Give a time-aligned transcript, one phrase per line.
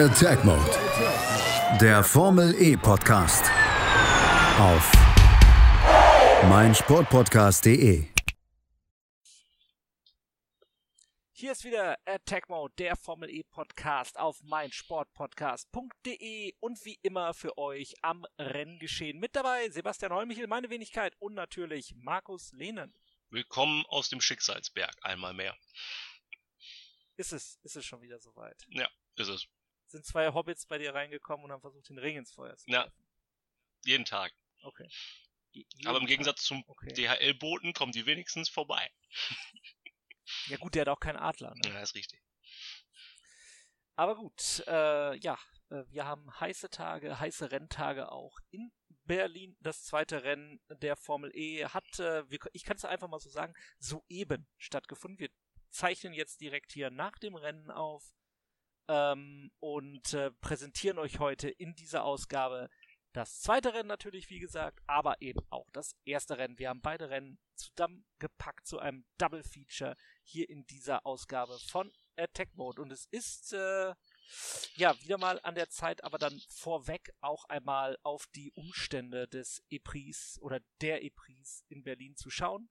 [0.00, 0.70] Attack Mode.
[1.80, 3.50] Der Formel E Podcast.
[4.60, 4.92] Auf
[6.48, 8.06] meinsportpodcast.de.
[11.32, 17.58] Hier ist wieder Attack Mode, der Formel E Podcast auf meinsportpodcast.de und wie immer für
[17.58, 22.94] euch am Renngeschehen mit dabei Sebastian Holmichel, meine Wenigkeit und natürlich Markus Lehnen.
[23.30, 25.56] Willkommen aus dem Schicksalsberg, einmal mehr.
[27.16, 28.64] Ist es, ist es schon wieder soweit?
[28.68, 29.48] Ja, ist es.
[29.88, 32.84] Sind zwei Hobbits bei dir reingekommen und haben versucht, den Ring ins Feuer zu Ja.
[32.84, 33.04] werfen?
[33.84, 34.32] Jeden Tag.
[34.62, 34.88] Okay.
[35.52, 36.68] Je- Aber im jeden Gegensatz zum Tag.
[36.68, 36.92] Okay.
[36.92, 38.90] DHL-Boten kommen die wenigstens vorbei.
[40.48, 41.54] Ja gut, der hat auch keinen Adler.
[41.54, 41.70] Ne?
[41.70, 42.20] Ja, ist richtig.
[43.96, 45.38] Aber gut, äh, ja,
[45.70, 48.70] äh, wir haben heiße Tage, heiße Renntage auch in
[49.04, 49.56] Berlin.
[49.60, 53.54] Das zweite Rennen der Formel E hat, äh, ich kann es einfach mal so sagen,
[53.78, 55.18] soeben stattgefunden.
[55.18, 55.30] Wir
[55.70, 58.04] zeichnen jetzt direkt hier nach dem Rennen auf
[58.88, 62.68] ähm, und äh, präsentieren euch heute in dieser Ausgabe
[63.12, 66.58] das zweite Rennen natürlich, wie gesagt, aber eben auch das erste Rennen.
[66.58, 72.54] Wir haben beide Rennen zusammengepackt zu einem Double Feature hier in dieser Ausgabe von Attack
[72.54, 72.82] Mode.
[72.82, 73.94] Und es ist äh,
[74.76, 79.64] ja wieder mal an der Zeit, aber dann vorweg auch einmal auf die Umstände des
[79.70, 82.68] EPRIS oder der EPRIS in Berlin zu schauen.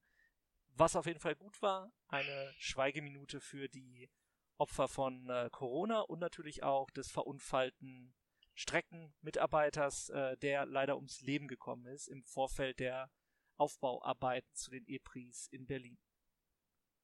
[0.75, 4.09] Was auf jeden Fall gut war, eine Schweigeminute für die
[4.57, 8.13] Opfer von äh, Corona und natürlich auch des verunfallten
[8.55, 13.11] Streckenmitarbeiters, äh, der leider ums Leben gekommen ist im Vorfeld der
[13.57, 15.97] Aufbauarbeiten zu den EPRIS in Berlin.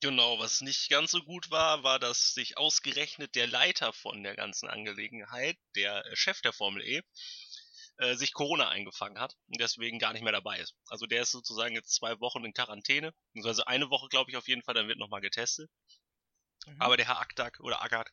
[0.02, 4.36] Genau, was nicht ganz so gut war, war, dass sich ausgerechnet der Leiter von der
[4.36, 7.04] ganzen Angelegenheit, der äh, Chef der Formel E,
[7.98, 10.76] äh, sich Corona eingefangen hat und deswegen gar nicht mehr dabei ist.
[10.88, 14.48] Also der ist sozusagen jetzt zwei Wochen in Quarantäne, beziehungsweise eine Woche glaube ich auf
[14.48, 15.70] jeden Fall, dann wird nochmal getestet.
[16.66, 16.82] Mhm.
[16.82, 18.12] Aber der Herr Aktak oder Agat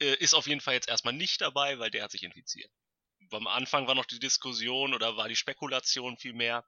[0.00, 2.70] äh, ist auf jeden Fall jetzt erstmal nicht dabei, weil der hat sich infiziert.
[3.30, 6.66] Am Anfang war noch die Diskussion oder war die Spekulation vielmehr,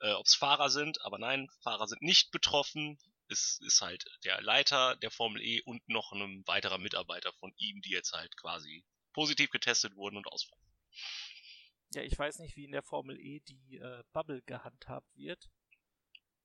[0.00, 2.98] äh, ob es Fahrer sind, aber nein, Fahrer sind nicht betroffen.
[3.28, 7.80] Es ist halt der Leiter der Formel E und noch ein weiterer Mitarbeiter von ihm,
[7.82, 10.62] die jetzt halt quasi positiv getestet wurden und ausfallen.
[11.94, 15.50] Ja, ich weiß nicht, wie in der Formel E die äh, Bubble gehandhabt wird.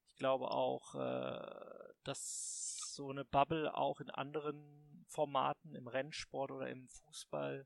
[0.07, 6.69] Ich glaube auch, äh, dass so eine Bubble auch in anderen Formaten, im Rennsport oder
[6.69, 7.65] im Fußball,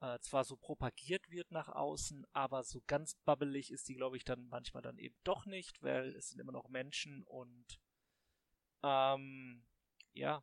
[0.00, 4.24] äh, zwar so propagiert wird nach außen, aber so ganz bubbelig ist die, glaube ich,
[4.24, 7.80] dann manchmal dann eben doch nicht, weil es sind immer noch Menschen und
[8.82, 9.66] ähm,
[10.12, 10.42] ja,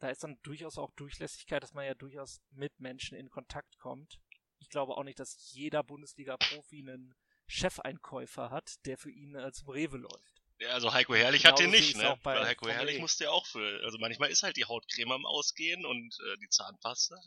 [0.00, 4.20] da ist dann durchaus auch Durchlässigkeit, dass man ja durchaus mit Menschen in Kontakt kommt.
[4.58, 7.14] Ich glaube auch nicht, dass jeder Bundesliga-Profi einen
[7.46, 10.45] Chefeinkäufer hat, der für ihn zum Rewe läuft.
[10.58, 12.18] Ja, also Heiko Herrlich Genau hat den nicht, ne?
[12.22, 13.00] Weil Heiko Herrlich E.
[13.00, 16.48] musste ja auch für, also manchmal ist halt die Hautcreme am Ausgehen und äh, die
[16.48, 17.20] Zahnpasta,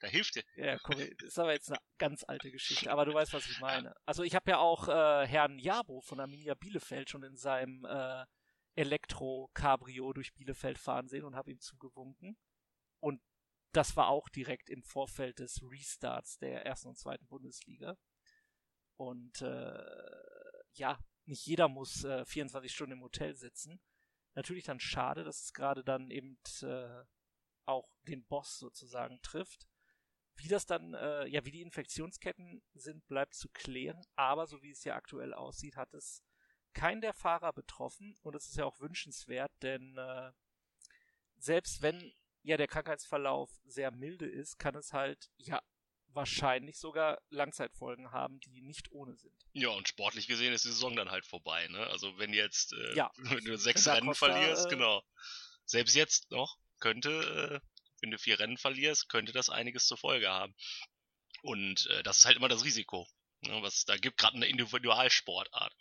[0.00, 0.44] da hilft dir.
[0.56, 1.22] Ja, korrekt.
[1.22, 3.94] ist aber jetzt eine ganz alte Geschichte, aber du weißt, was ich meine.
[4.06, 8.24] Also ich habe ja auch äh, Herrn Jabo von Arminia Bielefeld schon in seinem äh,
[8.76, 12.38] Elektro-Cabrio durch Bielefeld fahren sehen und habe ihm zugewunken.
[13.00, 13.20] Und
[13.72, 17.96] das war auch direkt im Vorfeld des Restarts der ersten und zweiten Bundesliga.
[18.96, 19.82] Und äh,
[20.74, 23.80] ja, nicht jeder muss äh, 24 Stunden im Hotel sitzen.
[24.34, 27.04] Natürlich dann schade, dass es gerade dann eben äh,
[27.66, 29.66] auch den Boss sozusagen trifft.
[30.36, 34.04] Wie das dann, äh, ja, wie die Infektionsketten sind, bleibt zu klären.
[34.14, 36.22] Aber so wie es ja aktuell aussieht, hat es
[36.72, 38.16] keinen der Fahrer betroffen.
[38.22, 40.32] Und das ist ja auch wünschenswert, denn äh,
[41.36, 42.12] selbst wenn
[42.42, 45.60] ja der Krankheitsverlauf sehr milde ist, kann es halt ja
[46.18, 49.34] wahrscheinlich sogar Langzeitfolgen haben, die nicht ohne sind.
[49.52, 51.86] Ja, und sportlich gesehen ist die Saison dann halt vorbei, ne?
[51.88, 53.10] Also wenn jetzt, äh, Ja.
[53.40, 55.02] wenn du sechs Rennen Costa, verlierst, äh, genau.
[55.64, 57.68] Selbst jetzt noch könnte, äh,
[58.00, 60.54] wenn du vier Rennen verlierst, könnte das einiges zur Folge haben.
[61.42, 63.06] Und äh, das ist halt immer das Risiko,
[63.42, 65.74] ne, was es da gibt, gerade in der Individualsportart.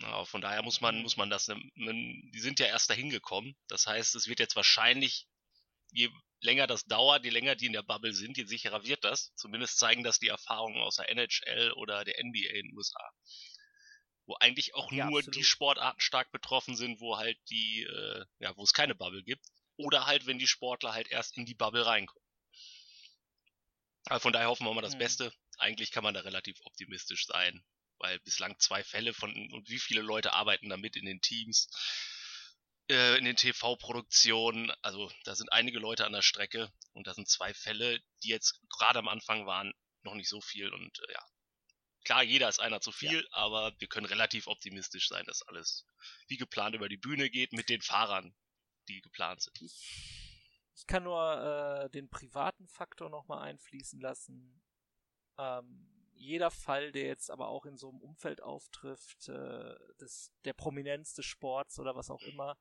[0.00, 1.02] Ja, von daher muss man, Mhm.
[1.02, 1.94] muss man das, ne, man,
[2.32, 3.56] die sind ja erst dahin gekommen.
[3.68, 5.26] Das heißt, es wird jetzt wahrscheinlich,
[5.90, 6.10] je
[6.40, 9.32] länger das dauert, je länger die in der Bubble sind, je sicherer wird das.
[9.36, 13.10] Zumindest zeigen das die Erfahrungen aus der NHL oder der NBA in den USA.
[14.26, 15.36] Wo eigentlich auch Ja, nur absolut.
[15.36, 19.44] die Sportarten stark betroffen sind, wo halt die, äh, ja, wo es keine Bubble gibt.
[19.76, 22.24] Oder halt, wenn die Sportler halt erst in die Bubble reinkommen.
[24.06, 24.98] Aber von daher hoffen wir mal das Mhm.
[24.98, 25.32] Beste.
[25.58, 27.64] Eigentlich kann man da relativ optimistisch sein,
[27.98, 31.68] weil bislang zwei Fälle von und wie viele Leute arbeiten damit in den Teams,
[32.88, 34.70] in den TV-Produktionen.
[34.82, 38.60] Also da sind einige Leute an der Strecke und da sind zwei Fälle, die jetzt
[38.68, 39.72] gerade am Anfang waren,
[40.02, 41.20] noch nicht so viel und äh, ja.
[42.04, 45.84] Klar, jeder ist einer zu viel, aber wir können relativ optimistisch sein, dass alles
[46.28, 48.32] wie geplant über die Bühne geht mit den Fahrern,
[48.88, 49.60] die geplant sind.
[49.60, 50.46] Ich,
[50.76, 54.62] Ich kann nur äh, den privaten Faktor nochmal einfließen lassen.
[55.36, 60.52] Ähm, jeder Fall, der jetzt aber auch in so einem Umfeld auftrifft, äh, des, der
[60.52, 62.56] Prominenz des Sports oder was auch immer,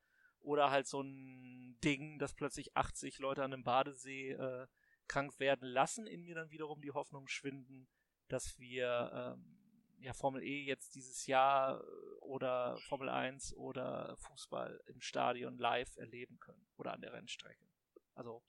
[0.45, 4.67] oder halt so ein Ding, dass plötzlich 80 Leute an einem Badesee äh,
[5.07, 7.87] krank werden lassen, in mir dann wiederum die Hoffnung schwinden,
[8.27, 9.57] dass wir ähm,
[9.99, 11.83] ja, Formel E jetzt dieses Jahr äh,
[12.21, 17.65] oder Formel 1 oder Fußball im Stadion live erleben können oder an der Rennstrecke.
[18.13, 18.43] Also,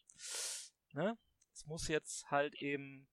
[0.93, 1.19] ne?
[1.52, 3.08] Es muss jetzt halt eben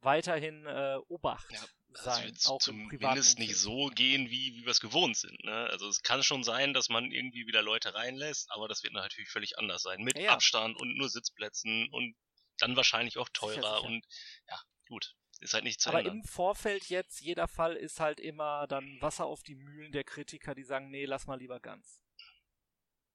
[0.00, 1.60] weiterhin äh, Obacht ja,
[1.94, 2.30] sein.
[2.30, 5.42] Also auch zumindest nicht so gehen, wie, wie wir es gewohnt sind.
[5.44, 5.68] Ne?
[5.70, 9.30] Also es kann schon sein, dass man irgendwie wieder Leute reinlässt, aber das wird natürlich
[9.30, 10.02] völlig anders sein.
[10.02, 12.16] Mit ja, Abstand und nur Sitzplätzen und
[12.58, 13.86] dann wahrscheinlich auch teurer sicher, sicher.
[13.86, 14.04] und
[14.48, 15.14] ja, gut.
[15.40, 16.16] Ist halt nicht zu Aber ändern.
[16.16, 20.56] im Vorfeld jetzt, jeder Fall ist halt immer dann Wasser auf die Mühlen der Kritiker,
[20.56, 22.02] die sagen, nee, lass mal lieber ganz.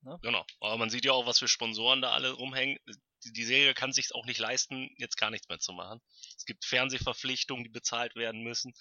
[0.04, 0.18] Ne?
[0.22, 0.46] Genau.
[0.62, 2.78] Aber man sieht ja auch, was für Sponsoren da alle rumhängen
[3.24, 6.02] die Serie kann sich auch nicht leisten, jetzt gar nichts mehr zu machen.
[6.38, 8.74] Es gibt Fernsehverpflichtungen, die bezahlt werden müssen.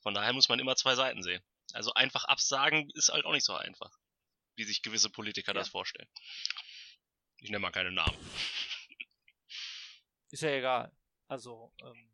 [0.00, 1.42] Von daher muss man immer zwei Seiten sehen.
[1.72, 3.90] Also einfach absagen ist halt auch nicht so einfach,
[4.56, 5.54] wie sich gewisse Politiker ja.
[5.54, 6.08] das vorstellen.
[7.38, 8.16] Ich nenne mal keine Namen.
[10.30, 10.92] Ist ja egal.
[11.28, 12.12] Also, ähm,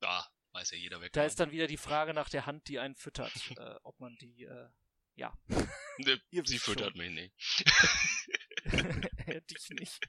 [0.00, 2.78] Ja, weiß ja jeder, wer Da ist dann wieder die Frage nach der Hand, die
[2.78, 4.68] einen füttert, äh, ob man die, äh,
[5.16, 5.36] ja.
[5.98, 6.98] Ne, sie füttert schon.
[6.98, 7.34] mich nicht.
[9.50, 10.00] Dich nicht.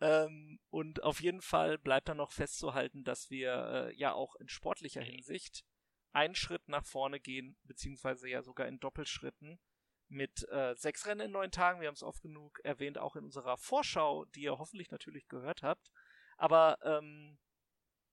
[0.00, 4.48] Ähm, und auf jeden Fall bleibt dann noch festzuhalten, dass wir äh, ja auch in
[4.48, 5.64] sportlicher Hinsicht
[6.12, 9.60] einen Schritt nach vorne gehen, beziehungsweise ja sogar in Doppelschritten
[10.08, 11.80] mit äh, sechs Rennen in neun Tagen.
[11.80, 15.62] Wir haben es oft genug erwähnt, auch in unserer Vorschau, die ihr hoffentlich natürlich gehört
[15.62, 15.90] habt.
[16.36, 17.38] Aber ähm,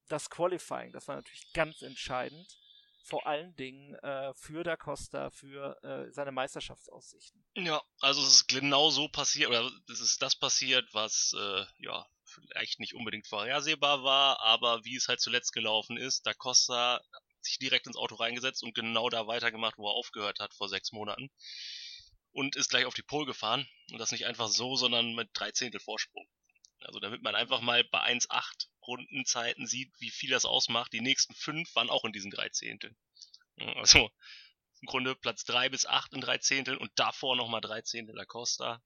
[0.07, 2.59] das Qualifying, das war natürlich ganz entscheidend
[3.07, 7.41] vor allen Dingen äh, für Da Costa, für äh, seine Meisterschaftsaussichten.
[7.55, 12.05] Ja, also es ist genau so passiert, oder es ist das passiert, was äh, ja
[12.25, 17.23] vielleicht nicht unbedingt vorhersehbar war, aber wie es halt zuletzt gelaufen ist, Da Costa hat
[17.39, 20.91] sich direkt ins Auto reingesetzt und genau da weitergemacht, wo er aufgehört hat vor sechs
[20.91, 21.29] Monaten.
[22.31, 23.67] Und ist gleich auf die Pole gefahren.
[23.91, 26.27] Und das nicht einfach so, sondern mit drei Zehntel Vorsprung.
[26.81, 30.93] Also damit man einfach mal bei 1,8 Rundenzeiten sieht, wie viel das ausmacht.
[30.93, 32.95] Die nächsten fünf waren auch in diesen drei Zehnteln.
[33.75, 34.09] Also
[34.81, 38.25] im Grunde Platz drei bis acht in drei Zehnteln und davor nochmal drei Zehntel La
[38.25, 38.81] Costa.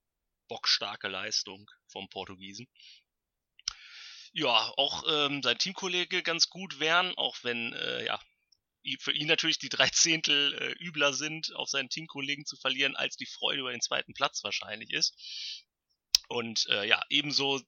[0.48, 2.68] Bockstarke Leistung vom Portugiesen.
[4.32, 8.20] Ja, auch ähm, sein Teamkollege ganz gut wären, auch wenn äh, ja
[8.98, 13.16] für ihn natürlich die drei Zehntel äh, übler sind, auf seinen Teamkollegen zu verlieren, als
[13.16, 15.14] die Freude über den zweiten Platz wahrscheinlich ist.
[16.28, 17.60] Und äh, ja, ebenso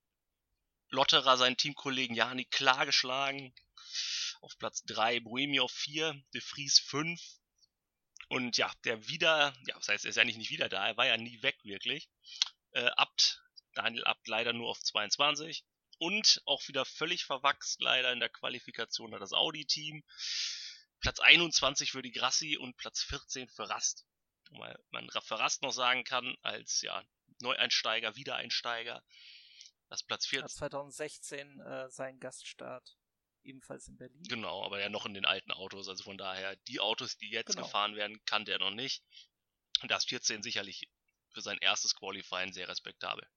[0.94, 3.52] Lotterer seinen Teamkollegen Jani klar geschlagen.
[4.41, 7.20] Auf Platz 3 Boemi auf 4, De Vries 5.
[8.29, 10.96] Und ja, der wieder, ja, das heißt, er ist ja nicht, nicht wieder da, er
[10.96, 12.08] war ja nie weg wirklich.
[12.73, 13.43] Äh, Abt,
[13.75, 15.64] Daniel Abt leider nur auf 22.
[15.99, 20.05] Und auch wieder völlig verwachst leider in der Qualifikation hat das Audi-Team.
[21.00, 24.06] Platz 21 für die Grassi und Platz 14 für Rast.
[24.50, 27.02] Weil man für Rast noch sagen kann, als ja,
[27.41, 29.02] Neueinsteiger, Wiedereinsteiger,
[29.94, 30.49] das Platz 14.
[30.49, 32.99] 2016 äh, sein Gaststart.
[33.44, 34.23] Ebenfalls in Berlin.
[34.23, 35.88] Genau, aber ja noch in den alten Autos.
[35.88, 37.62] Also von daher, die Autos, die jetzt genau.
[37.62, 39.05] gefahren werden, kannte er noch nicht.
[39.82, 40.88] Und das 14 sicherlich
[41.29, 43.29] für sein erstes Qualifying sehr respektabel.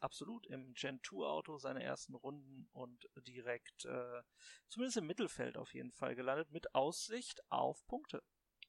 [0.00, 4.22] Absolut, im Gen 2 Auto seine ersten Runden und direkt, äh,
[4.68, 8.22] zumindest im Mittelfeld auf jeden Fall gelandet, mit Aussicht auf Punkte.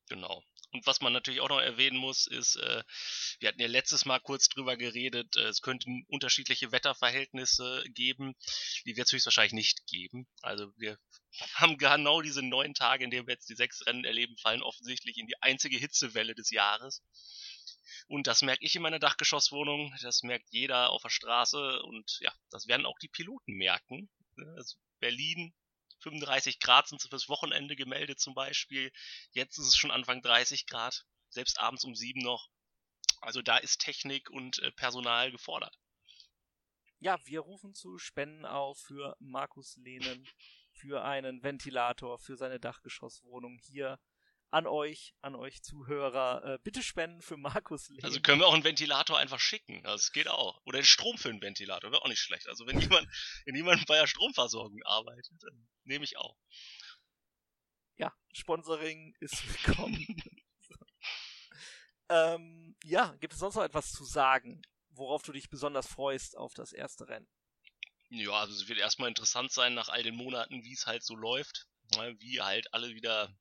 [0.07, 0.43] Genau.
[0.71, 2.83] Und was man natürlich auch noch erwähnen muss, ist, äh,
[3.39, 8.35] wir hatten ja letztes Mal kurz drüber geredet, äh, es könnten unterschiedliche Wetterverhältnisse geben,
[8.85, 10.27] die wird es höchstwahrscheinlich nicht geben.
[10.41, 10.99] Also wir
[11.55, 15.17] haben genau diese neun Tage, in denen wir jetzt die sechs Rennen erleben, fallen offensichtlich
[15.17, 17.01] in die einzige Hitzewelle des Jahres.
[18.07, 22.33] Und das merke ich in meiner Dachgeschosswohnung, das merkt jeder auf der Straße und ja,
[22.51, 24.09] das werden auch die Piloten merken.
[24.57, 25.53] Also Berlin
[26.05, 28.91] 35 Grad sind fürs Wochenende gemeldet zum Beispiel.
[29.31, 32.49] Jetzt ist es schon Anfang 30 Grad, selbst abends um sieben noch.
[33.21, 35.75] Also da ist Technik und äh, Personal gefordert.
[36.99, 40.27] Ja, wir rufen zu Spenden auf für Markus Lehnen,
[40.71, 43.99] für einen Ventilator, für seine Dachgeschosswohnung hier
[44.55, 48.01] an euch, an euch Zuhörer, äh, bitte spenden für Markus Lehn.
[48.05, 49.83] Also können wir auch einen Ventilator einfach schicken.
[49.83, 50.61] Das geht auch.
[50.63, 52.47] Oder den Strom für einen Ventilator, wäre auch nicht schlecht.
[52.47, 53.05] Also wenn jemand,
[53.43, 56.37] wenn jemand bei der Stromversorgung arbeitet, dann nehme ich auch.
[57.97, 60.07] Ja, Sponsoring ist willkommen.
[62.09, 66.53] ähm, ja, gibt es sonst noch etwas zu sagen, worauf du dich besonders freust auf
[66.53, 67.27] das erste Rennen?
[68.07, 71.17] Ja, also es wird erstmal interessant sein nach all den Monaten, wie es halt so
[71.17, 71.67] läuft.
[71.97, 73.37] Ne, wie halt alle wieder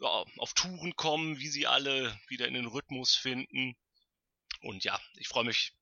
[0.00, 3.76] ja, auf Touren kommen, wie sie alle wieder in den Rhythmus finden.
[4.62, 5.74] Und ja, ich freue mich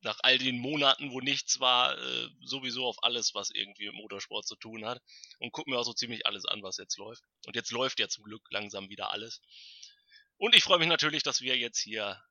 [0.00, 4.46] nach all den Monaten, wo nichts war, äh, sowieso auf alles, was irgendwie mit Motorsport
[4.46, 5.02] zu tun hat.
[5.38, 7.22] Und gucke mir auch so ziemlich alles an, was jetzt läuft.
[7.46, 9.40] Und jetzt läuft ja zum Glück langsam wieder alles.
[10.36, 12.22] Und ich freue mich natürlich, dass wir jetzt hier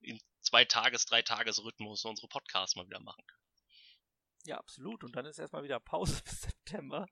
[0.00, 3.42] in zwei Tages-, drei Tages-Rhythmus unsere Podcasts mal wieder machen können.
[4.44, 5.02] Ja, absolut.
[5.02, 7.06] Und dann ist erstmal wieder Pause bis September.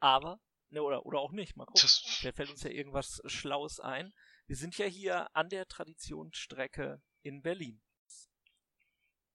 [0.00, 1.56] Aber, ne, oder, oder auch nicht.
[1.56, 1.88] Mal gucken.
[1.88, 4.12] Vielleicht fällt uns ja irgendwas Schlaues ein.
[4.46, 7.82] Wir sind ja hier an der Traditionsstrecke in Berlin.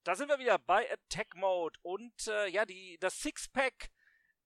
[0.03, 3.91] Da sind wir wieder bei Attack Mode und äh, ja, die, das Sixpack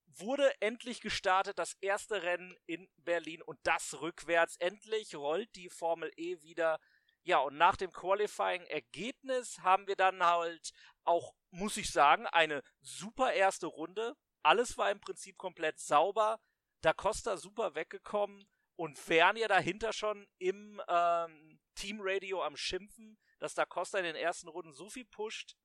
[0.06, 4.56] wurde endlich gestartet, das erste Rennen in Berlin und das rückwärts.
[4.56, 6.78] Endlich rollt die Formel E wieder.
[7.22, 10.72] Ja, und nach dem Qualifying-Ergebnis haben wir dann halt
[11.04, 14.14] auch, muss ich sagen, eine super erste Runde.
[14.42, 16.38] Alles war im Prinzip komplett sauber.
[16.80, 23.64] Da Costa super weggekommen und Fern dahinter schon im ähm, Teamradio am Schimpfen, dass Da
[23.64, 25.56] Costa in den ersten Runden so viel pusht,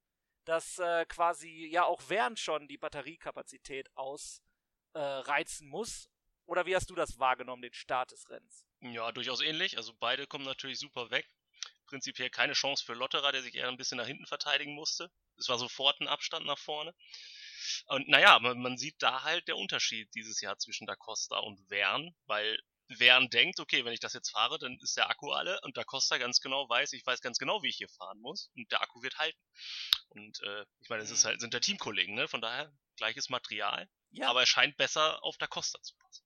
[0.46, 6.10] dass äh, quasi ja auch Wern schon die Batteriekapazität ausreizen äh, muss.
[6.46, 8.66] Oder wie hast du das wahrgenommen, den Start des Rennens?
[8.82, 9.78] Ja, durchaus ähnlich.
[9.78, 11.30] Also beide kommen natürlich super weg.
[11.86, 15.12] Prinzipiell keine Chance für Lotterer, der sich eher ein bisschen nach hinten verteidigen musste.
[15.38, 16.94] Es war sofort ein Abstand nach vorne.
[17.88, 21.70] Und naja, man, man sieht da halt der Unterschied dieses Jahr zwischen Da Costa und
[21.70, 22.58] Wern, weil
[23.00, 25.84] Wern denkt, okay, wenn ich das jetzt fahre, dann ist der Akku alle und Da
[25.84, 28.82] Costa ganz genau weiß, ich weiß ganz genau, wie ich hier fahren muss und der
[28.82, 29.40] Akku wird halten.
[30.10, 31.30] Und äh, ich meine, es ist mhm.
[31.30, 32.28] halt, sind der Teamkollegen, ne?
[32.28, 34.30] Von daher gleiches Material, ja.
[34.30, 36.26] aber er scheint besser auf Da Costa zu passen.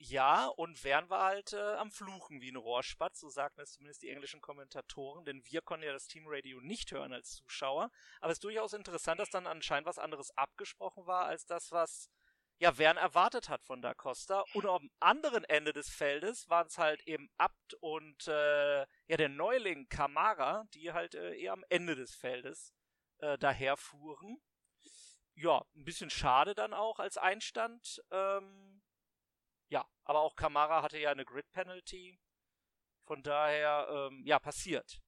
[0.00, 4.02] Ja, und Wern war halt äh, am Fluchen wie ein Rohrspatz, so sagten es zumindest
[4.02, 7.90] die englischen Kommentatoren, denn wir konnten ja das Teamradio nicht hören als Zuschauer.
[8.20, 12.10] Aber es ist durchaus interessant, dass dann anscheinend was anderes abgesprochen war, als das, was
[12.58, 14.44] ja, Wern erwartet hat von Da Costa.
[14.54, 19.28] Und am anderen Ende des Feldes waren es halt eben Abt und äh, ja der
[19.28, 22.72] Neuling Kamara, die halt äh, eher am Ende des Feldes
[23.18, 24.40] äh, daherfuhren.
[25.34, 28.00] Ja, ein bisschen schade dann auch als Einstand.
[28.10, 28.82] Ähm,
[29.68, 32.18] ja, aber auch Kamara hatte ja eine Grid Penalty.
[33.04, 35.00] Von daher, ähm, ja, passiert.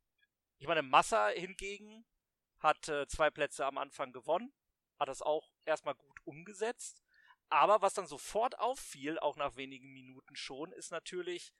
[0.58, 2.06] Ich meine, Massa hingegen
[2.58, 4.52] hat äh, zwei Plätze am Anfang gewonnen,
[4.98, 7.02] hat das auch erstmal gut umgesetzt
[7.50, 11.52] aber was dann sofort auffiel, auch nach wenigen Minuten schon, ist natürlich,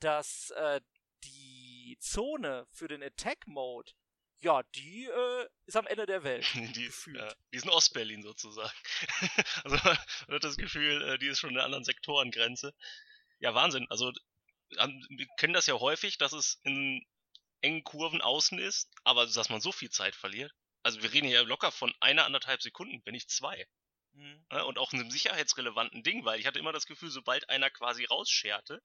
[0.00, 0.80] dass äh,
[1.22, 3.92] die Zone für den Attack Mode,
[4.40, 6.46] ja, die äh, ist am Ende der Welt.
[6.54, 8.76] die, ja, die ist in Ostberlin sozusagen.
[9.64, 9.96] also man
[10.36, 12.74] hat das Gefühl, äh, die ist schon in einer anderen Sektorengrenze.
[13.40, 13.86] Ja, Wahnsinn.
[13.90, 14.12] Also
[14.68, 17.06] wir kennen das ja häufig, dass es in
[17.60, 20.52] engen Kurven außen ist, aber dass man so viel Zeit verliert.
[20.82, 23.66] Also wir reden hier locker von einer, anderthalb Sekunden, wenn nicht zwei.
[24.12, 24.44] Mhm.
[24.50, 27.70] Ne, und auch in einem sicherheitsrelevanten Ding, weil ich hatte immer das Gefühl, sobald einer
[27.70, 28.82] quasi rausscherte,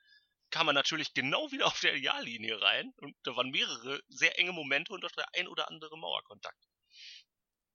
[0.52, 4.52] kam man natürlich genau wieder auf der Ideallinie rein und da waren mehrere sehr enge
[4.52, 6.68] Momente und auch der ein oder andere Mauerkontakt.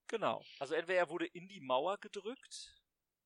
[0.08, 0.44] Genau.
[0.58, 2.76] Also entweder er wurde in die Mauer gedrückt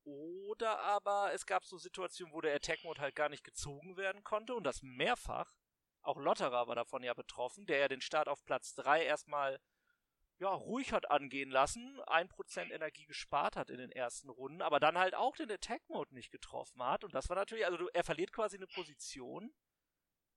[0.04, 4.24] oder aber es gab so Situationen, wo der Attack Mode halt gar nicht gezogen werden
[4.24, 5.52] konnte und das mehrfach.
[6.02, 9.60] Auch Lotterer war davon ja betroffen, der ja den Start auf Platz 3 erstmal
[10.40, 14.96] ja, ruhig hat angehen lassen, 1% Energie gespart hat in den ersten Runden, aber dann
[14.96, 17.04] halt auch den Attack-Mode nicht getroffen hat.
[17.04, 19.52] Und das war natürlich, also er verliert quasi eine Position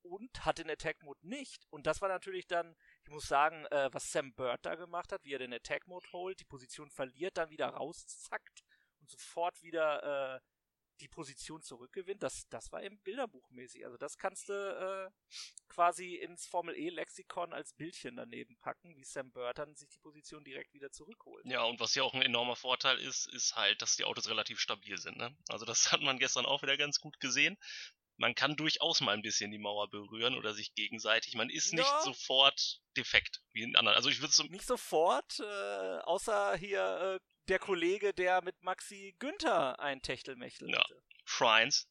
[0.02, 1.66] und hat den Attack-Mode nicht.
[1.70, 5.24] Und das war natürlich dann, ich muss sagen, äh, was Sam Bird da gemacht hat,
[5.24, 8.66] wie er den Attack-Mode holt, die Position verliert, dann wieder rauszackt
[9.00, 10.40] und sofort wieder äh,
[11.00, 13.86] die Position zurückgewinnt, das, das war eben bilderbuchmäßig.
[13.86, 15.10] Also das kannst du äh,
[15.68, 20.44] quasi ins Formel E Lexikon als Bildchen daneben packen, wie Sam Burton sich die Position
[20.44, 21.46] direkt wieder zurückholt.
[21.46, 24.60] Ja, und was ja auch ein enormer Vorteil ist, ist halt, dass die Autos relativ
[24.60, 25.18] stabil sind.
[25.18, 25.36] Ne?
[25.50, 27.58] Also das hat man gestern auch wieder ganz gut gesehen.
[28.18, 31.34] Man kann durchaus mal ein bisschen die Mauer berühren oder sich gegenseitig.
[31.34, 31.80] Man ist ja.
[31.80, 33.96] nicht sofort defekt wie in anderen.
[33.96, 39.16] Also ich würde so nicht sofort, äh, außer hier äh, der Kollege, der mit Maxi
[39.20, 40.80] Günther ein Techtelmechtel ja.
[40.80, 41.04] hatte.
[41.26, 41.90] Shrines,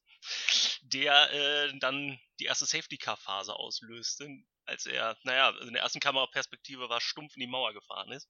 [0.81, 4.27] der äh, dann die erste Safety-Car-Phase auslöste,
[4.65, 8.29] als er, naja, also in der ersten Kameraperspektive war, stumpf in die Mauer gefahren ist.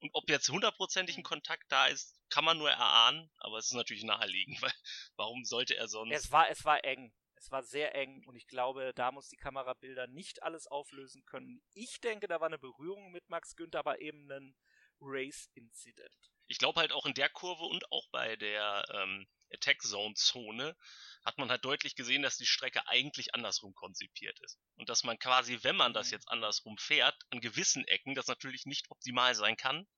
[0.00, 3.74] Und ob jetzt hundertprozentig ein Kontakt da ist, kann man nur erahnen, aber es ist
[3.74, 4.72] natürlich naheliegend, weil
[5.16, 6.14] warum sollte er sonst.
[6.14, 7.12] Es war, es war eng.
[7.34, 11.60] Es war sehr eng und ich glaube, da muss die Kamerabilder nicht alles auflösen können.
[11.74, 14.54] Ich denke, da war eine Berührung mit Max Günther, aber eben ein
[15.00, 20.14] Race-Incident ich glaube halt auch in der Kurve und auch bei der ähm, Attack Zone
[20.14, 20.76] Zone
[21.24, 24.58] hat man halt deutlich gesehen, dass die Strecke eigentlich andersrum konzipiert ist.
[24.76, 26.12] Und dass man quasi, wenn man das mhm.
[26.12, 29.88] jetzt andersrum fährt, an gewissen Ecken das natürlich nicht optimal sein kann,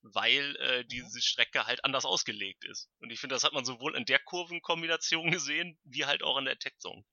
[0.00, 0.88] weil äh, mhm.
[0.88, 2.88] diese Strecke halt anders ausgelegt ist.
[3.00, 6.46] Und ich finde, das hat man sowohl in der Kurvenkombination gesehen, wie halt auch in
[6.46, 7.04] der Attack Zone.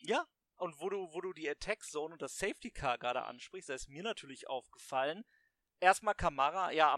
[0.00, 0.26] Ja,
[0.56, 3.74] Und wo du, wo du die Attack Zone und das Safety Car gerade ansprichst, da
[3.74, 5.24] ist mir natürlich aufgefallen.
[5.80, 6.96] Erstmal Kamara, ja,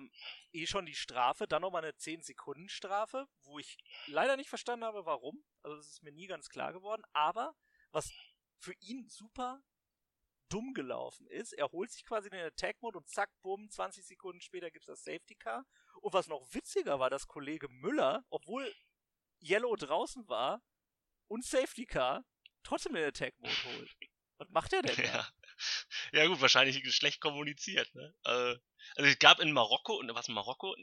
[0.53, 5.45] eh schon die Strafe, dann nochmal eine 10-Sekunden-Strafe, wo ich leider nicht verstanden habe, warum.
[5.63, 7.03] Also das ist mir nie ganz klar geworden.
[7.13, 7.55] Aber
[7.91, 8.11] was
[8.59, 9.63] für ihn super
[10.49, 14.71] dumm gelaufen ist, er holt sich quasi den Attack-Mode und zack, bumm, 20 Sekunden später
[14.71, 15.65] gibt's das Safety Car.
[16.01, 18.75] Und was noch witziger war, dass Kollege Müller, obwohl
[19.43, 20.63] Yellow draußen war
[21.29, 22.25] und Safety Car,
[22.63, 23.97] trotzdem den Attack-Mode holt.
[24.39, 25.29] Was macht er denn da?
[26.13, 26.27] Ja.
[26.27, 27.95] gut, wahrscheinlich schlecht kommuniziert.
[27.95, 28.15] Ne?
[28.23, 28.61] Also,
[28.97, 30.75] also es gab in Marokko, und was in Marokko?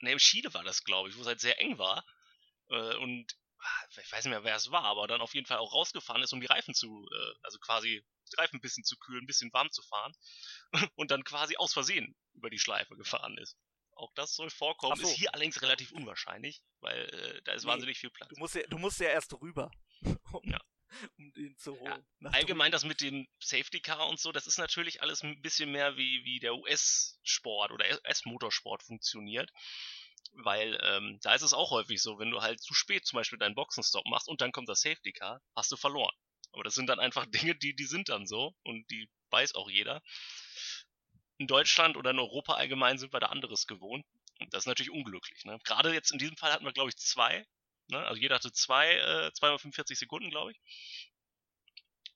[0.00, 2.04] Ne, in Chile war das, glaube ich, wo es halt sehr eng war.
[2.70, 5.58] Äh, und ah, ich weiß nicht mehr, wer es war, aber dann auf jeden Fall
[5.58, 8.96] auch rausgefahren ist, um die Reifen zu, äh, also quasi die Reifen ein bisschen zu
[8.96, 10.12] kühlen, ein bisschen warm zu fahren
[10.96, 13.56] und dann quasi aus Versehen über die Schleife gefahren ist.
[13.92, 15.08] Auch das soll vorkommen, so.
[15.08, 18.28] ist hier allerdings relativ unwahrscheinlich, weil äh, da ist Nee, wahnsinnig viel Platz.
[18.28, 19.72] Du musst ja, du musst ja erst rüber,
[20.32, 20.60] um, Ja.
[21.18, 22.06] um den zu holen.
[22.20, 25.70] Ja, Allgemein das mit dem Safety Car und so, das ist natürlich alles ein bisschen
[25.70, 29.50] mehr wie, wie der US-Sport oder US-Motorsport funktioniert.
[30.32, 33.38] Weil ähm, da ist es auch häufig so, wenn du halt zu spät zum Beispiel
[33.38, 36.14] deinen Boxenstopp machst und dann kommt das Safety Car, hast du verloren.
[36.52, 39.70] Aber das sind dann einfach Dinge, die, die sind dann so und die weiß auch
[39.70, 40.02] jeder.
[41.38, 44.04] In Deutschland oder in Europa allgemein sind wir da anderes gewohnt.
[44.40, 45.44] Und das ist natürlich unglücklich.
[45.44, 45.58] Ne?
[45.64, 47.46] Gerade jetzt in diesem Fall hatten wir, glaube ich, zwei.
[47.88, 47.98] Ne?
[48.06, 50.60] Also jeder hatte zwei, äh, zweimal 45 Sekunden, glaube ich.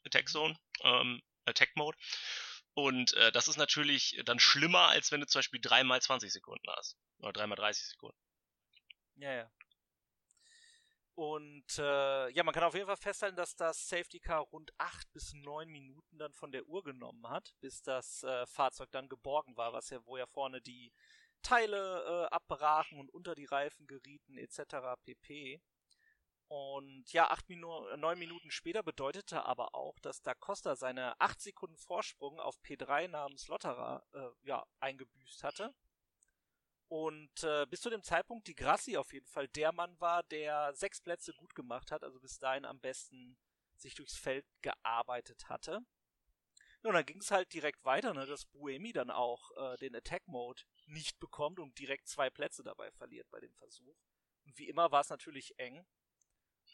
[0.04, 1.96] Attack Zone, ähm, Attack Mode.
[2.74, 6.66] Und äh, das ist natürlich dann schlimmer, als wenn du zum Beispiel dreimal 20 Sekunden
[6.76, 6.96] hast.
[7.18, 8.16] Oder dreimal 30 Sekunden.
[9.16, 9.50] Ja, ja.
[11.14, 15.12] Und äh, ja, man kann auf jeden Fall festhalten, dass das Safety Car rund acht
[15.12, 19.56] bis neun Minuten dann von der Uhr genommen hat, bis das äh, Fahrzeug dann geborgen
[19.56, 20.90] war, was ja, wo ja vorne die
[21.42, 25.00] Teile äh, abbrachen und unter die Reifen gerieten, etc.
[25.04, 25.60] pp.
[26.48, 31.40] Und ja, acht Minu neun Minuten später bedeutete aber auch, dass Da Costa seine acht
[31.40, 35.74] Sekunden Vorsprung auf P3 namens Lotterer äh, ja, eingebüßt hatte.
[36.88, 40.74] Und äh, bis zu dem Zeitpunkt die Grassi auf jeden Fall der Mann war, der
[40.74, 43.38] sechs Plätze gut gemacht hat, also bis dahin am besten
[43.76, 45.80] sich durchs Feld gearbeitet hatte.
[46.82, 50.26] Nun, dann ging es halt direkt weiter, ne, dass Buemi dann auch äh, den Attack
[50.26, 50.62] Mode
[50.92, 53.96] nicht bekommt und direkt zwei Plätze dabei verliert bei dem Versuch.
[54.44, 55.86] Und wie immer war es natürlich eng.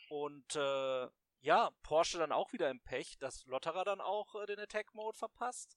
[0.08, 1.08] Und äh,
[1.40, 5.16] ja, Porsche dann auch wieder im Pech, dass Lotterer dann auch äh, den Attack Mode
[5.16, 5.76] verpasst.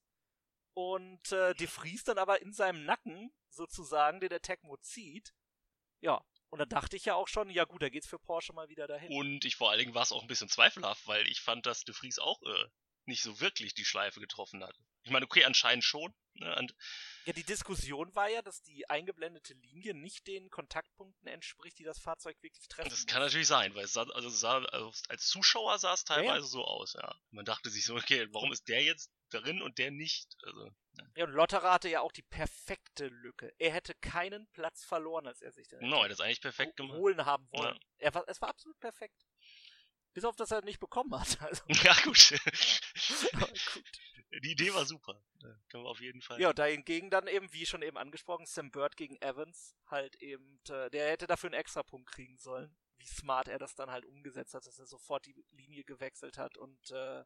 [0.74, 5.34] Und äh, De Vries dann aber in seinem Nacken sozusagen den Attack Mode zieht.
[6.00, 8.68] Ja, und da dachte ich ja auch schon, ja gut, da geht's für Porsche mal
[8.68, 9.12] wieder dahin.
[9.12, 11.84] Und ich vor allen Dingen war es auch ein bisschen zweifelhaft, weil ich fand, dass
[11.84, 12.68] De Vries auch äh,
[13.04, 14.76] nicht so wirklich die Schleife getroffen hat.
[15.04, 16.14] Ich meine, okay, anscheinend schon.
[16.34, 16.54] Ne?
[16.56, 16.74] Und
[17.26, 21.98] Ja, die Diskussion war ja, dass die eingeblendete Linie nicht den Kontaktpunkten entspricht, die das
[21.98, 23.06] Fahrzeug wirklich treffen das muss.
[23.06, 26.16] kann natürlich sein, weil es sah, also es sah, also als Zuschauer sah es Ja,
[26.16, 26.22] ja.
[26.22, 27.14] teilweise so aus, ja.
[27.30, 30.36] Man dachte sich so, okay, warum ist der jetzt drin und der nicht?
[30.44, 30.70] Also,
[31.16, 33.52] Ja, und Lotterer hatte ja auch die perfekte Lücke.
[33.58, 36.96] Er hätte keinen Platz verloren, als er sich den no, das ist eigentlich perfekt gemacht.
[36.98, 37.78] holen haben wollen.
[37.98, 39.26] Er war, es war absolut perfekt.
[40.14, 41.38] Bis auf, dass er nicht bekommen hat.
[41.40, 42.34] Also, Ja, gut.
[44.42, 45.22] Die Idee war super.
[45.68, 46.40] Können wir auf jeden Fall.
[46.40, 50.88] Ja, dahingegen dann eben, wie schon eben angesprochen, Sam Bird gegen Evans, halt eben, äh,
[50.90, 52.74] der hätte dafür einen Extrapunkt kriegen sollen.
[52.96, 56.56] Wie smart er das dann halt umgesetzt hat, dass er sofort die Linie gewechselt hat
[56.56, 57.24] und äh,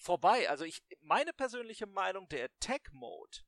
[0.00, 0.48] vorbei.
[0.48, 3.38] Also ich, meine persönliche Meinung, der Attack Mode,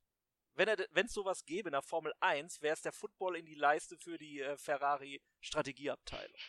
[0.55, 3.97] wenn es sowas gäbe in der Formel 1, wäre es der Football in die Leiste
[3.97, 6.39] für die äh, Ferrari Strategieabteilung.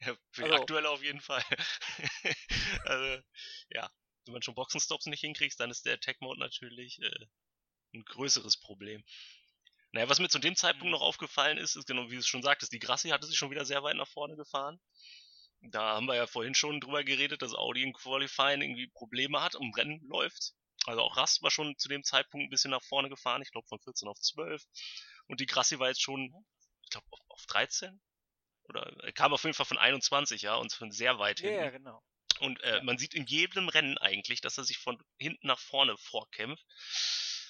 [0.00, 1.42] Ja, Also- die aktuelle auf jeden Fall.
[2.84, 3.22] also,
[3.70, 3.90] ja.
[4.24, 7.26] Wenn man schon Boxenstops nicht hinkriegst, dann ist der Attack Mode natürlich äh,
[7.94, 9.04] ein größeres Problem.
[9.92, 10.92] Naja, was mir zu dem Zeitpunkt Mhm.
[10.92, 13.50] noch aufgefallen ist, ist genau wie du es schon sagtest, die Grassi hatte sich schon
[13.50, 14.80] wieder sehr weit nach vorne gefahren.
[15.62, 19.54] Da haben wir ja vorhin schon drüber geredet, dass Audi im Qualifying irgendwie Probleme hat,
[19.54, 20.54] im Rennen läuft.
[20.86, 23.68] Also auch Rast war schon zu dem Zeitpunkt ein bisschen nach vorne gefahren, ich glaube
[23.68, 24.64] von 14 auf 12.
[25.26, 26.34] Und die Grassi war jetzt schon,
[26.82, 28.00] ich glaube, auf, auf 13?
[28.64, 31.64] Oder er kam auf jeden Fall von 21, ja, und von sehr weit Ja, hinten.
[31.64, 32.02] ja, genau.
[32.40, 35.96] Und äh, man sieht in jedem Rennen eigentlich, dass er sich von hinten nach vorne
[35.96, 36.64] vorkämpft.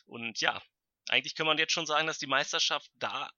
[0.07, 0.63] Und ja,
[1.09, 3.31] eigentlich kann man jetzt schon sagen, dass die Meisterschaft da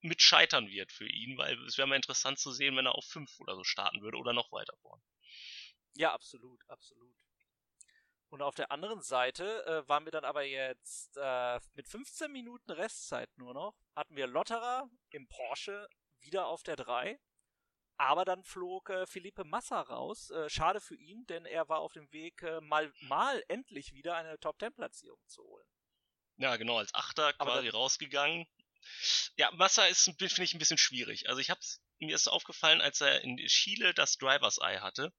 [0.00, 3.06] mit scheitern wird für ihn, weil es wäre mal interessant zu sehen, wenn er auf
[3.06, 5.02] 5 oder so starten würde oder noch weiter vorne.
[5.94, 7.14] Ja, absolut, absolut.
[8.28, 12.70] Und auf der anderen Seite äh, waren wir dann aber jetzt äh, mit 15 Minuten
[12.72, 15.88] Restzeit nur noch, hatten wir Lotterer im Porsche
[16.20, 17.18] wieder auf der 3.
[17.98, 20.30] Aber dann flog äh, Felipe Massa raus.
[20.30, 24.16] Äh, schade für ihn, denn er war auf dem Weg, äh, mal, mal endlich wieder
[24.16, 25.66] eine Top-10-Platzierung zu holen.
[26.36, 28.46] Ja, genau, als Achter Aber quasi rausgegangen.
[29.36, 31.28] Ja, Massa ist, finde ich, ein bisschen schwierig.
[31.28, 35.12] Also ich hab's, mir ist aufgefallen, als er in Chile das Drivers Eye hatte.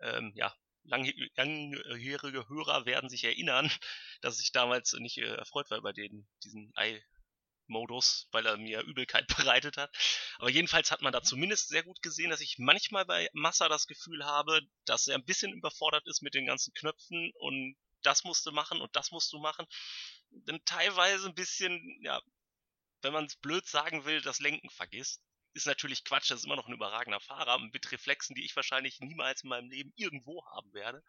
[0.00, 3.70] Ähm, ja, langjährige Hörer werden sich erinnern,
[4.22, 7.02] dass ich damals nicht äh, erfreut war über den, diesen Ei,
[7.68, 9.94] Modus, weil er mir Übelkeit bereitet hat.
[10.38, 11.24] Aber jedenfalls hat man da mhm.
[11.24, 15.24] zumindest sehr gut gesehen, dass ich manchmal bei Massa das Gefühl habe, dass er ein
[15.24, 19.32] bisschen überfordert ist mit den ganzen Knöpfen und das musst du machen und das musst
[19.32, 19.66] du machen.
[20.30, 22.20] Denn teilweise ein bisschen, ja,
[23.02, 25.22] wenn man es blöd sagen will, das Lenken vergisst.
[25.54, 29.00] Ist natürlich Quatsch, das ist immer noch ein überragender Fahrer mit Reflexen, die ich wahrscheinlich
[29.00, 31.02] niemals in meinem Leben irgendwo haben werde.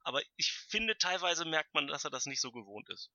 [0.00, 3.10] Aber ich finde, teilweise merkt man, dass er das nicht so gewohnt ist.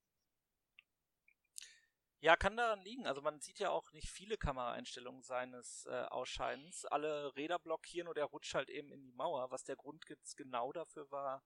[2.23, 3.07] Ja, kann daran liegen.
[3.07, 6.85] Also man sieht ja auch nicht viele Kameraeinstellungen seines äh, Ausscheidens.
[6.85, 9.49] Alle Räder blockieren und er rutscht halt eben in die Mauer.
[9.49, 11.43] Was der Grund jetzt genau dafür war,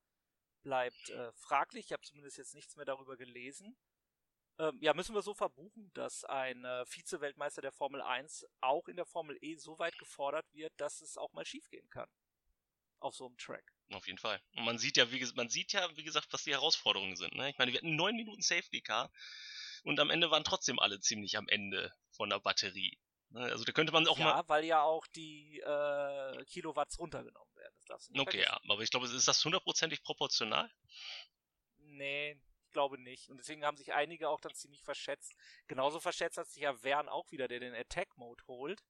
[0.64, 1.86] bleibt äh, fraglich.
[1.86, 3.78] Ich habe zumindest jetzt nichts mehr darüber gelesen.
[4.60, 8.98] Ähm, ja, müssen wir so verbuchen, dass ein äh, Vize-Weltmeister der Formel 1 auch in
[8.98, 12.10] der Formel E so weit gefordert wird, dass es auch mal schiefgehen kann.
[13.00, 13.72] Auf so einem Track.
[13.92, 14.42] Auf jeden Fall.
[14.58, 17.34] Und man sieht ja, wie, man sieht ja, wie gesagt, was die Herausforderungen sind.
[17.36, 17.50] Ne?
[17.50, 19.10] Ich meine, wir hatten neun Minuten Safety Car
[19.86, 22.98] und am Ende waren trotzdem alle ziemlich am Ende von der Batterie.
[23.30, 23.42] Ne?
[23.42, 24.32] Also da könnte man auch ja, mal.
[24.32, 27.76] Ja, weil ja auch die äh, Kilowatts runtergenommen werden.
[27.88, 30.72] Das okay, ja, aber ich glaube, ist das hundertprozentig proportional?
[31.78, 32.32] Nee,
[32.66, 33.30] ich glaube nicht.
[33.30, 35.36] Und deswegen haben sich einige auch dann ziemlich verschätzt.
[35.68, 38.84] Genauso verschätzt hat sich ja Wern auch wieder, der den Attack-Mode holt.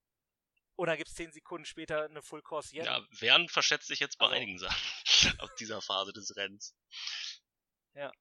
[0.78, 2.86] Und dann gibt es zehn Sekunden später eine Full Course Yellow.
[2.86, 4.36] Ja, Wern verschätzt sich jetzt bei also.
[4.38, 4.76] einigen Sachen
[5.40, 6.74] auf dieser Phase des Rennens.
[7.94, 8.12] Ja.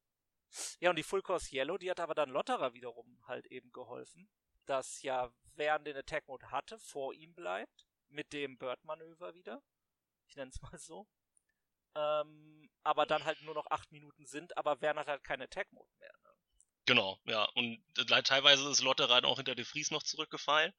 [0.81, 4.29] Ja, und die Full Course Yellow, die hat aber dann Lotterer wiederum halt eben geholfen,
[4.67, 9.63] dass ja während den Attack Mode hatte, vor ihm bleibt, mit dem Bird-Manöver wieder.
[10.27, 11.07] Ich nenne es mal so.
[11.97, 15.73] Ähm, aber dann halt nur noch acht Minuten sind, aber Werner hat halt keine Attack
[15.73, 16.13] Mode mehr.
[16.23, 16.31] Ne?
[16.87, 17.45] Genau, ja.
[17.55, 17.83] Und
[18.25, 20.73] teilweise ist Lotterer auch hinter De Vries noch zurückgefallen.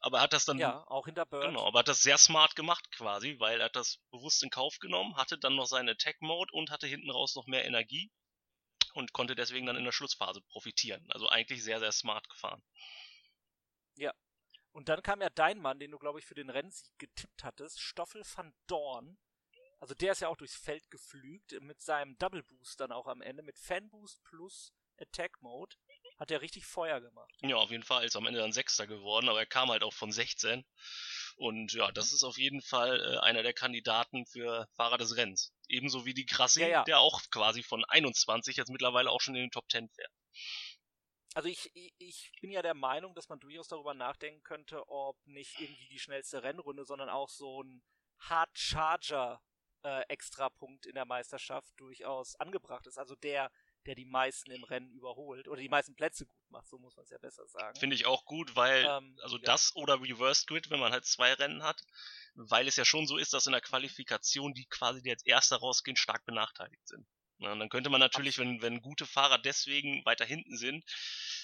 [0.00, 0.58] Aber er hat das dann.
[0.58, 1.44] Ja, auch hinter Bird.
[1.44, 4.78] Genau, aber hat das sehr smart gemacht quasi, weil er hat das bewusst in Kauf
[4.78, 8.10] genommen, hatte dann noch seine Attack Mode und hatte hinten raus noch mehr Energie
[8.96, 11.06] und konnte deswegen dann in der Schlussphase profitieren.
[11.10, 12.62] Also eigentlich sehr, sehr smart gefahren.
[13.94, 14.14] Ja.
[14.72, 17.80] Und dann kam ja dein Mann, den du, glaube ich, für den Rennsieg getippt hattest,
[17.80, 19.18] Stoffel van Dorn.
[19.78, 23.20] Also der ist ja auch durchs Feld geflügt mit seinem Double Boost dann auch am
[23.20, 25.76] Ende, mit Fan Boost plus Attack Mode.
[26.18, 27.34] Hat er richtig Feuer gemacht.
[27.42, 28.04] Ja, auf jeden Fall.
[28.04, 30.64] Ist am Ende dann Sechster geworden, aber er kam halt auch von 16.
[31.36, 35.52] Und ja, das ist auf jeden Fall äh, einer der Kandidaten für Fahrer des Rennens.
[35.68, 36.84] Ebenso wie die Krassi, ja, ja.
[36.84, 40.12] der auch quasi von 21 jetzt mittlerweile auch schon in den Top 10 fährt.
[41.34, 45.60] Also ich, ich bin ja der Meinung, dass man durchaus darüber nachdenken könnte, ob nicht
[45.60, 47.82] irgendwie die schnellste Rennrunde, sondern auch so ein
[48.18, 49.42] Hard Charger
[49.82, 52.96] äh, Extrapunkt in der Meisterschaft durchaus angebracht ist.
[52.96, 53.50] Also der
[53.86, 57.04] der die meisten im Rennen überholt oder die meisten Plätze gut macht, so muss man
[57.04, 57.78] es ja besser sagen.
[57.78, 59.42] Finde ich auch gut, weil, ähm, also ja.
[59.44, 61.82] das oder Reverse Grid, wenn man halt zwei Rennen hat,
[62.34, 65.56] weil es ja schon so ist, dass in der Qualifikation die quasi, die als Erster
[65.56, 67.06] rausgehen, stark benachteiligt sind.
[67.38, 70.84] Ja, dann könnte man natürlich, wenn, wenn gute Fahrer deswegen weiter hinten sind,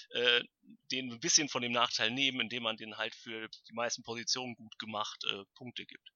[0.09, 0.41] äh,
[0.91, 4.55] denen ein bisschen von dem Nachteil nehmen, indem man denen halt für die meisten Positionen
[4.55, 6.09] gut gemacht äh, Punkte gibt.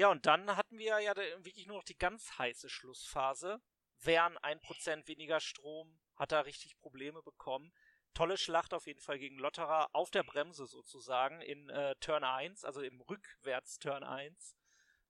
[0.00, 3.60] Ja, und dann hatten wir ja wirklich nur noch die ganz heiße Schlussphase.
[3.98, 7.70] Wären ein Prozent weniger Strom, hat er richtig Probleme bekommen.
[8.14, 12.64] Tolle Schlacht auf jeden Fall gegen Lotterer auf der Bremse sozusagen in äh, Turn 1,
[12.64, 14.56] also im Rückwärts Turn 1.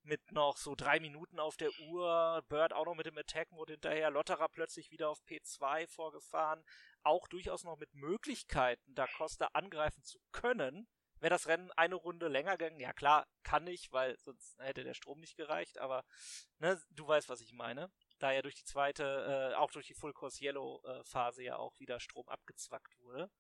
[0.03, 4.11] Mit noch so drei Minuten auf der Uhr, Bird auch noch mit dem Attack-Mode hinterher,
[4.11, 6.64] Lotterer plötzlich wieder auf P2 vorgefahren,
[7.05, 10.88] auch durchaus noch mit Möglichkeiten, da Costa angreifen zu können,
[11.20, 12.80] Wäre das Rennen eine Runde länger gegangen?
[12.80, 16.04] Ja klar, kann ich, weil sonst hätte der Strom nicht gereicht, aber
[16.59, 17.90] ne, du weißt, was ich meine.
[18.18, 21.56] Da ja durch die zweite, äh, auch durch die Full Course Yellow äh, Phase ja
[21.56, 23.30] auch wieder Strom abgezwackt wurde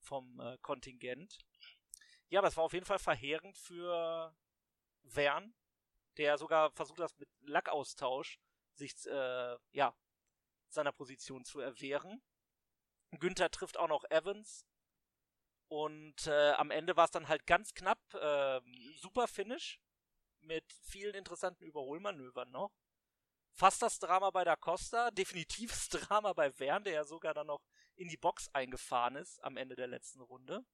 [0.00, 1.38] vom äh, Kontingent.
[2.28, 4.34] Ja, das war auf jeden Fall verheerend für
[5.02, 5.54] Wern,
[6.16, 8.38] der sogar versucht hat, mit Lackaustausch
[8.74, 9.94] sich äh, ja
[10.68, 12.22] seiner Position zu erwehren.
[13.18, 14.66] Günther trifft auch noch Evans,
[15.68, 17.98] und äh, am Ende war es dann halt ganz knapp.
[18.14, 18.60] Äh,
[18.96, 19.80] super Finish
[20.40, 22.72] mit vielen interessanten Überholmanövern noch.
[23.52, 27.62] Fast das Drama bei Da Costa, definitives Drama bei Wern, der ja sogar dann noch
[27.96, 30.64] in die Box eingefahren ist am Ende der letzten Runde.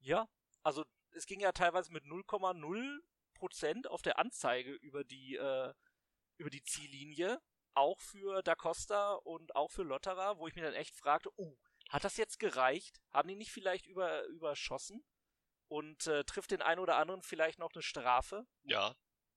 [0.00, 0.28] Ja,
[0.62, 5.72] also es ging ja teilweise mit 0,0% auf der Anzeige über die, äh,
[6.38, 7.40] über die Ziellinie.
[7.74, 11.58] Auch für Da Costa und auch für Lotterer, wo ich mir dann echt fragte, oh,
[11.88, 13.00] hat das jetzt gereicht?
[13.12, 15.04] Haben die nicht vielleicht über, überschossen?
[15.68, 18.46] Und äh, trifft den einen oder anderen vielleicht noch eine Strafe?
[18.64, 18.94] Ja.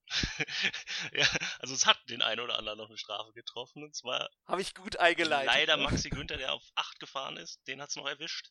[1.12, 1.26] ja,
[1.60, 3.82] also es hat den einen oder anderen noch eine Strafe getroffen.
[3.82, 4.30] Und zwar.
[4.46, 5.46] Habe ich gut eingeleitet.
[5.46, 8.50] Leider Maxi Günther, der auf 8 gefahren ist, den hat es noch erwischt.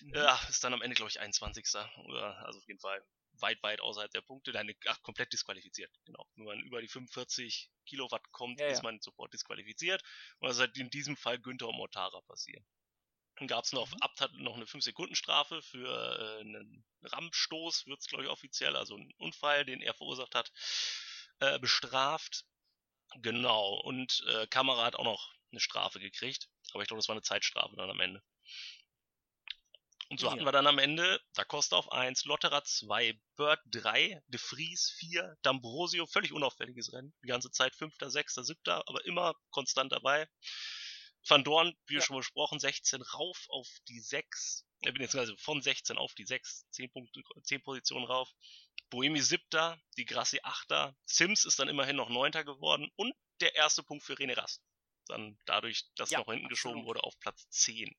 [0.00, 0.14] Mhm.
[0.14, 1.66] Ja, ist dann am Ende, glaube ich, 21.
[2.04, 3.04] Oder, also auf jeden Fall
[3.40, 4.52] weit, weit außerhalb der Punkte.
[4.52, 5.92] Dann, ach, komplett disqualifiziert.
[6.04, 6.26] Genau.
[6.36, 8.82] Wenn man über die 45 Kilowatt kommt, ja, ist ja.
[8.84, 10.02] man sofort disqualifiziert.
[10.38, 12.64] Und das hat in diesem Fall Günther und Mortara passiert.
[13.40, 14.02] Dann gab es noch, mhm.
[14.02, 18.94] Abt hat noch eine 5-Sekunden-Strafe für äh, einen Rammstoß, wird es glaube ich offiziell, also
[18.94, 20.52] einen Unfall, den er verursacht hat,
[21.40, 22.44] äh, bestraft.
[23.16, 27.14] Genau, und äh, Kamera hat auch noch eine Strafe gekriegt, aber ich glaube, das war
[27.14, 28.22] eine Zeitstrafe dann am Ende.
[30.10, 30.32] Und so ja.
[30.32, 34.90] hatten wir dann am Ende Da Costa auf 1, Lotterer 2, Bird 3, De Vries
[34.98, 37.14] 4, D'Ambrosio, völlig unauffälliges Rennen.
[37.22, 40.28] Die ganze Zeit 5., 6., 7., aber immer konstant dabei.
[41.26, 42.00] Van Dorn, wie ja.
[42.00, 44.64] schon besprochen, 16 rauf auf die 6.
[44.82, 48.32] Ich bin jetzt also von 16 auf die 6, 10 Punkte, 10 Positionen rauf.
[48.88, 49.80] Boemi 7.
[49.96, 50.94] Die Grassi 8.
[51.04, 52.32] Sims ist dann immerhin noch 9.
[52.44, 54.62] geworden und der erste Punkt für René Rast.
[55.06, 56.50] Dann dadurch, dass ja, noch hinten absolut.
[56.50, 57.94] geschoben wurde auf Platz 10.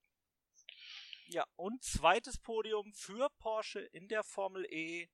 [1.27, 5.07] Ja, und zweites Podium für Porsche in der Formel E.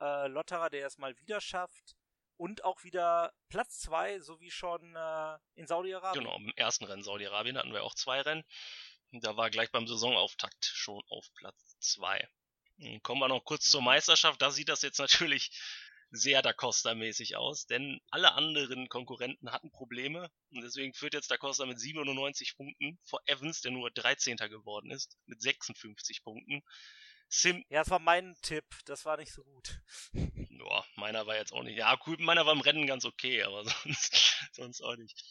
[0.00, 1.94] Äh, Lotterer, der es mal wieder schafft.
[2.36, 6.24] Und auch wieder Platz 2, so wie schon äh, in Saudi-Arabien.
[6.24, 8.44] Genau, im ersten Rennen Saudi-Arabien hatten wir auch zwei Rennen.
[9.12, 12.28] Da war gleich beim Saisonauftakt schon auf Platz 2.
[13.02, 13.82] Kommen wir noch kurz zur.
[13.82, 14.42] Meisterschaft.
[14.42, 15.50] Da sieht das jetzt natürlich
[16.10, 21.36] sehr Da Costa-mäßig aus, denn alle anderen Konkurrenten hatten Probleme und deswegen führt jetzt Da
[21.36, 24.36] Costa mit 97 Punkten vor Evans, der nur 13.
[24.36, 26.62] geworden ist, mit 56 Punkten.
[27.28, 29.80] Sim ja, das war mein Tipp, das war nicht so gut.
[30.66, 31.76] Ja, meiner war jetzt auch nicht.
[31.76, 35.22] Ja, cool, meiner war im Rennen ganz okay, aber sonst, sonst auch nicht.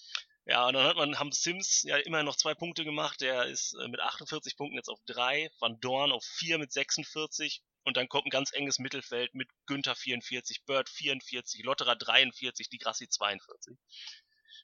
[0.45, 3.21] Ja, und dann hat man, haben Sims ja immerhin noch zwei Punkte gemacht.
[3.21, 7.63] Der ist äh, mit 48 Punkten jetzt auf drei, Van Dorn auf vier mit 46
[7.83, 12.77] und dann kommt ein ganz enges Mittelfeld mit Günther 44, Bird 44, Lotterer 43, die
[12.77, 13.77] Grassi 42.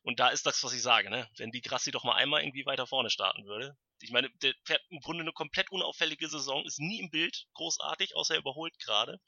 [0.04, 1.30] Und da ist das, was ich sage, ne?
[1.38, 3.78] Wenn die Grassi doch mal einmal irgendwie weiter vorne starten würde.
[4.02, 8.16] Ich meine, der fährt im Grunde eine komplett unauffällige Saison, ist nie im Bild, großartig,
[8.16, 9.20] außer er überholt gerade.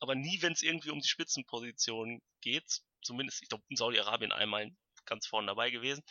[0.00, 2.82] Aber nie, wenn es irgendwie um die Spitzenposition geht.
[3.02, 4.70] Zumindest, ich glaube, in Saudi-Arabien einmal
[5.04, 6.02] ganz vorne dabei gewesen.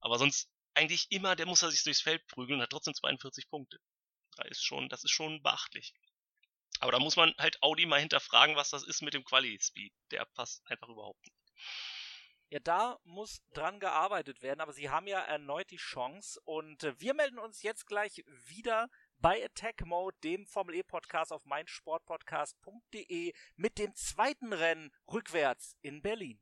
[0.00, 3.48] Aber sonst eigentlich immer, der muss er sich durchs Feld prügeln und hat trotzdem 42
[3.48, 3.78] Punkte.
[4.36, 5.94] Da ist schon, das ist schon beachtlich.
[6.80, 9.92] Aber da muss man halt Audi mal hinterfragen, was das ist mit dem Quali-Speed.
[10.10, 11.36] Der passt einfach überhaupt nicht.
[12.54, 16.94] Ja, da muss dran gearbeitet werden, aber sie haben ja erneut die Chance und äh,
[17.00, 18.88] wir melden uns jetzt gleich wieder
[19.18, 26.00] bei Attack Mode, dem Formel E Podcast auf meinsportpodcast.de mit dem zweiten Rennen rückwärts in
[26.00, 26.40] Berlin.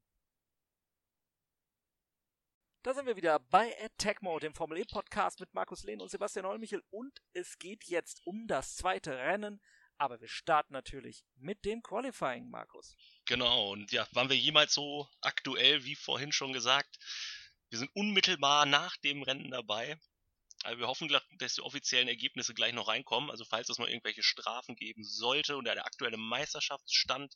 [2.83, 6.11] Da sind wir wieder bei Attack Mode, dem Formel E Podcast mit Markus Lehn und
[6.11, 9.63] Sebastian Holmichel und es geht jetzt um das zweite Rennen
[10.03, 12.97] aber wir starten natürlich mit dem Qualifying, Markus.
[13.25, 16.99] Genau, und ja, waren wir jemals so aktuell, wie vorhin schon gesagt?
[17.71, 19.97] Wir sind unmittelbar nach dem Rennen dabei.
[20.65, 23.31] Also wir hoffen, dass die offiziellen Ergebnisse gleich noch reinkommen.
[23.31, 27.33] Also falls es noch irgendwelche Strafen geben sollte und der aktuelle Meisterschaftsstand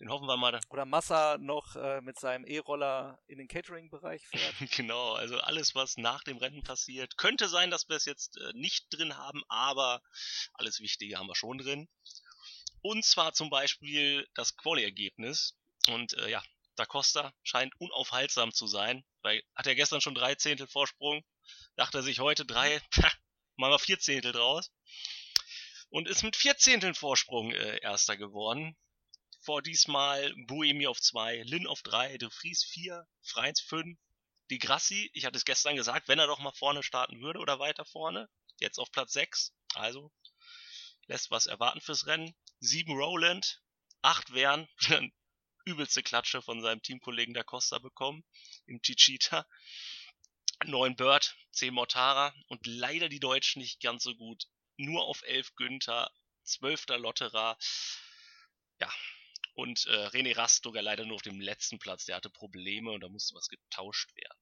[0.00, 0.58] den hoffen wir mal.
[0.68, 4.54] Oder Massa noch äh, mit seinem E-Roller in den Catering-Bereich fährt.
[4.76, 7.16] genau, also alles, was nach dem Rennen passiert.
[7.16, 10.02] Könnte sein, dass wir es jetzt äh, nicht drin haben, aber
[10.54, 11.88] alles Wichtige haben wir schon drin.
[12.80, 15.56] Und zwar zum Beispiel das Quali-Ergebnis.
[15.88, 16.42] Und äh, ja,
[16.74, 21.22] Da Costa scheint unaufhaltsam zu sein, weil hat er gestern schon drei Zehntel Vorsprung,
[21.76, 22.80] dachte er sich heute drei,
[23.56, 24.72] machen wir vier Zehntel draus.
[25.90, 28.76] Und ist mit vier Zehnteln Vorsprung äh, Erster geworden
[29.42, 33.98] vor diesmal Buemi auf 2, Lin auf 3, De Vries 4, Freins 5,
[34.50, 37.58] Die Grassi, ich hatte es gestern gesagt, wenn er doch mal vorne starten würde oder
[37.58, 38.28] weiter vorne,
[38.58, 40.12] jetzt auf Platz 6, also
[41.06, 42.34] lässt was erwarten fürs Rennen.
[42.60, 43.60] 7 Roland,
[44.02, 44.68] 8 Wern,
[45.64, 48.24] übelste Klatsche von seinem Teamkollegen Da Costa bekommen
[48.66, 49.46] im Chichita.
[50.64, 54.44] 9 Bird, 10 Mortara und leider die Deutschen nicht ganz so gut.
[54.76, 56.10] Nur auf 11 Günther,
[56.44, 56.86] 12.
[56.98, 57.58] Lotterer.
[58.78, 58.92] Ja,
[59.54, 62.04] und äh, René Rast sogar leider nur auf dem letzten Platz.
[62.06, 64.38] Der hatte Probleme und da musste was getauscht werden.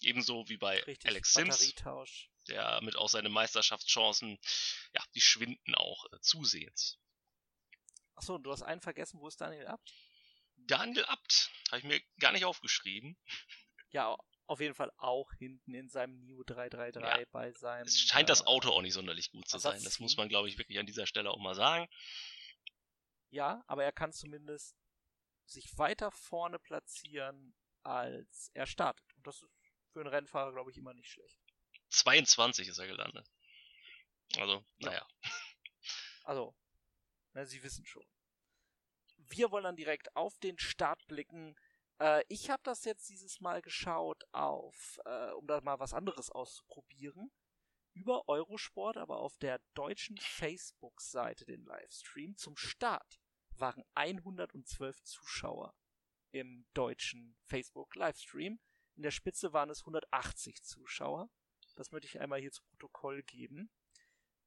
[0.00, 1.74] Ebenso wie bei Richtig, Alex Sims,
[2.48, 4.38] der mit auch seinen Meisterschaftschancen,
[4.94, 6.98] ja, die schwinden auch äh, zusehends.
[8.14, 9.92] Achso, du hast einen vergessen, wo ist Daniel Abt?
[10.56, 13.16] Daniel Abt, habe ich mir gar nicht aufgeschrieben.
[13.90, 17.26] Ja, auf jeden Fall auch hinten in seinem New 333 ja.
[17.30, 17.86] bei seinem.
[17.86, 19.82] Es scheint äh, das Auto auch nicht sonderlich gut zu sein.
[19.84, 21.88] Das muss man, glaube ich, wirklich an dieser Stelle auch mal sagen.
[23.30, 24.76] Ja, aber er kann zumindest
[25.44, 29.06] sich weiter vorne platzieren, als er startet.
[29.14, 29.50] Und das ist
[29.92, 31.38] für einen Rennfahrer, glaube ich, immer nicht schlecht.
[31.90, 33.26] 22 ist er gelandet.
[34.36, 34.90] Also, ja.
[34.90, 35.06] naja.
[36.24, 36.54] Also,
[37.32, 38.06] na, Sie wissen schon.
[39.16, 41.56] Wir wollen dann direkt auf den Start blicken.
[41.98, 46.28] Äh, ich habe das jetzt dieses Mal geschaut auf, äh, um da mal was anderes
[46.28, 47.30] auszuprobieren,
[47.98, 52.36] über Eurosport, aber auf der deutschen Facebook-Seite den Livestream.
[52.36, 55.74] Zum Start waren 112 Zuschauer
[56.30, 58.60] im deutschen Facebook-Livestream.
[58.94, 61.28] In der Spitze waren es 180 Zuschauer.
[61.74, 63.70] Das möchte ich einmal hier zu Protokoll geben.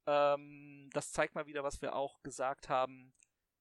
[0.06, 3.14] Ähm, das zeigt mal wieder, was wir auch gesagt haben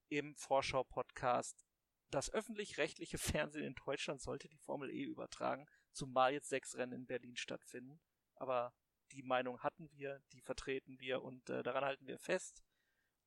[0.10, 1.66] im Vorschau-Podcast.
[2.10, 7.06] Das öffentlich-rechtliche Fernsehen in Deutschland sollte die Formel E übertragen, zumal jetzt sechs Rennen in
[7.06, 8.02] Berlin stattfinden.
[8.36, 8.74] Aber
[9.12, 12.64] die Meinung hatten wir, die vertreten wir und äh, daran halten wir fest.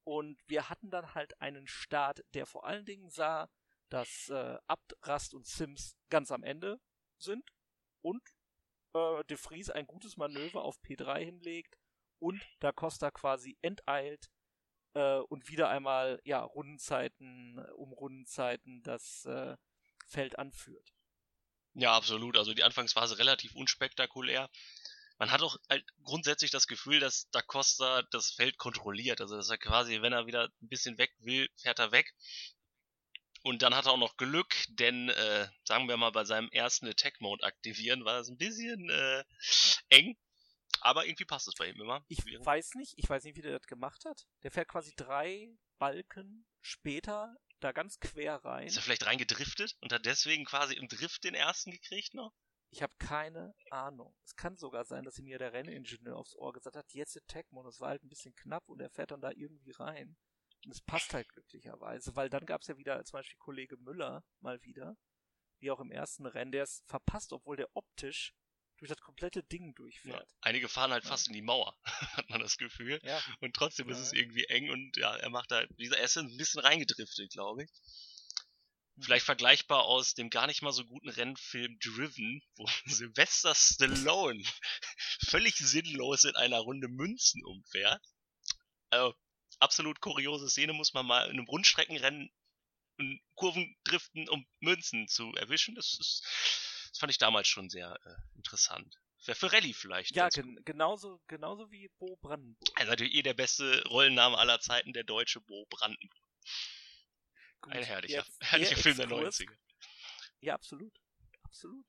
[0.04, 3.48] Und wir hatten dann halt einen Start, der vor allen Dingen sah,
[3.88, 6.80] dass äh, Abt, Rast und Sims ganz am Ende
[7.18, 7.50] sind
[8.02, 8.22] und
[8.94, 11.78] äh, De Vries ein gutes Manöver auf P3 hinlegt
[12.18, 14.30] und Da Costa quasi enteilt
[14.94, 19.56] äh, und wieder einmal ja Rundenzeiten um Rundenzeiten das äh,
[20.06, 20.92] Feld anführt.
[21.74, 22.36] Ja, absolut.
[22.36, 24.48] Also die Anfangsphase relativ unspektakulär.
[25.18, 29.20] Man hat auch halt grundsätzlich das Gefühl, dass Da Costa das Feld kontrolliert.
[29.20, 32.12] Also dass er quasi, wenn er wieder ein bisschen weg will, fährt er weg.
[33.42, 36.88] Und dann hat er auch noch Glück, denn äh, sagen wir mal, bei seinem ersten
[36.88, 39.24] Attack Mode aktivieren war es ein bisschen äh,
[39.90, 40.16] eng.
[40.80, 42.04] Aber irgendwie passt es bei ihm immer.
[42.08, 44.26] Ich weiß nicht, ich weiß nicht, wie der das gemacht hat.
[44.42, 48.66] Der fährt quasi drei Balken später da ganz quer rein.
[48.66, 52.34] Ist er vielleicht reingedriftet und hat deswegen quasi im Drift den ersten gekriegt noch?
[52.74, 54.12] Ich habe keine Ahnung.
[54.24, 57.52] Es kann sogar sein, dass ihm mir der Renningenieur aufs Ohr gesagt hat, jetzt Attack
[57.52, 57.68] Mode.
[57.68, 60.16] Das war halt ein bisschen knapp und er fährt dann da irgendwie rein.
[60.64, 64.24] Und es passt halt glücklicherweise, weil dann gab es ja wieder zum Beispiel Kollege Müller
[64.40, 64.96] mal wieder,
[65.60, 68.34] wie auch im ersten Rennen, der es verpasst, obwohl der optisch
[68.78, 70.28] durch das komplette Ding durchfährt.
[70.28, 71.10] Ja, einige fahren halt ja.
[71.10, 72.98] fast in die Mauer, hat man das Gefühl.
[73.04, 73.22] Ja.
[73.38, 76.60] Und trotzdem ist es irgendwie eng und ja, er macht dieser er ist ein bisschen
[76.60, 77.70] reingedriftet, glaube ich.
[78.96, 79.02] Mhm.
[79.02, 84.42] Vielleicht vergleichbar aus dem gar nicht mal so guten Rennfilm Driven, wo Sylvester Stallone
[85.28, 88.02] völlig sinnlos in einer Runde Münzen umfährt.
[88.90, 89.14] Also,
[89.58, 92.30] absolut kuriose Szene, muss man mal in einem Rundstreckenrennen
[93.34, 95.74] Kurven driften, um Münzen zu erwischen.
[95.74, 96.22] Das, ist,
[96.90, 98.94] das fand ich damals schon sehr äh, interessant.
[99.24, 100.14] Wäre für Rallye vielleicht.
[100.14, 102.68] Ja, gen genauso, genauso wie Bo Brandenburg.
[102.74, 106.28] Also natürlich eh der beste Rollenname aller Zeiten, der deutsche Bo Brandenburg.
[107.64, 109.56] Gut, Ein herrlicher, jetzt, herrlicher Film der 90er.
[110.40, 110.92] Ja, absolut.
[111.42, 111.86] Absolut.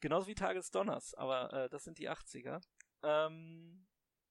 [0.00, 2.60] Genauso wie Tagesdonners, aber äh, das sind die 80er.
[3.02, 3.86] Ähm,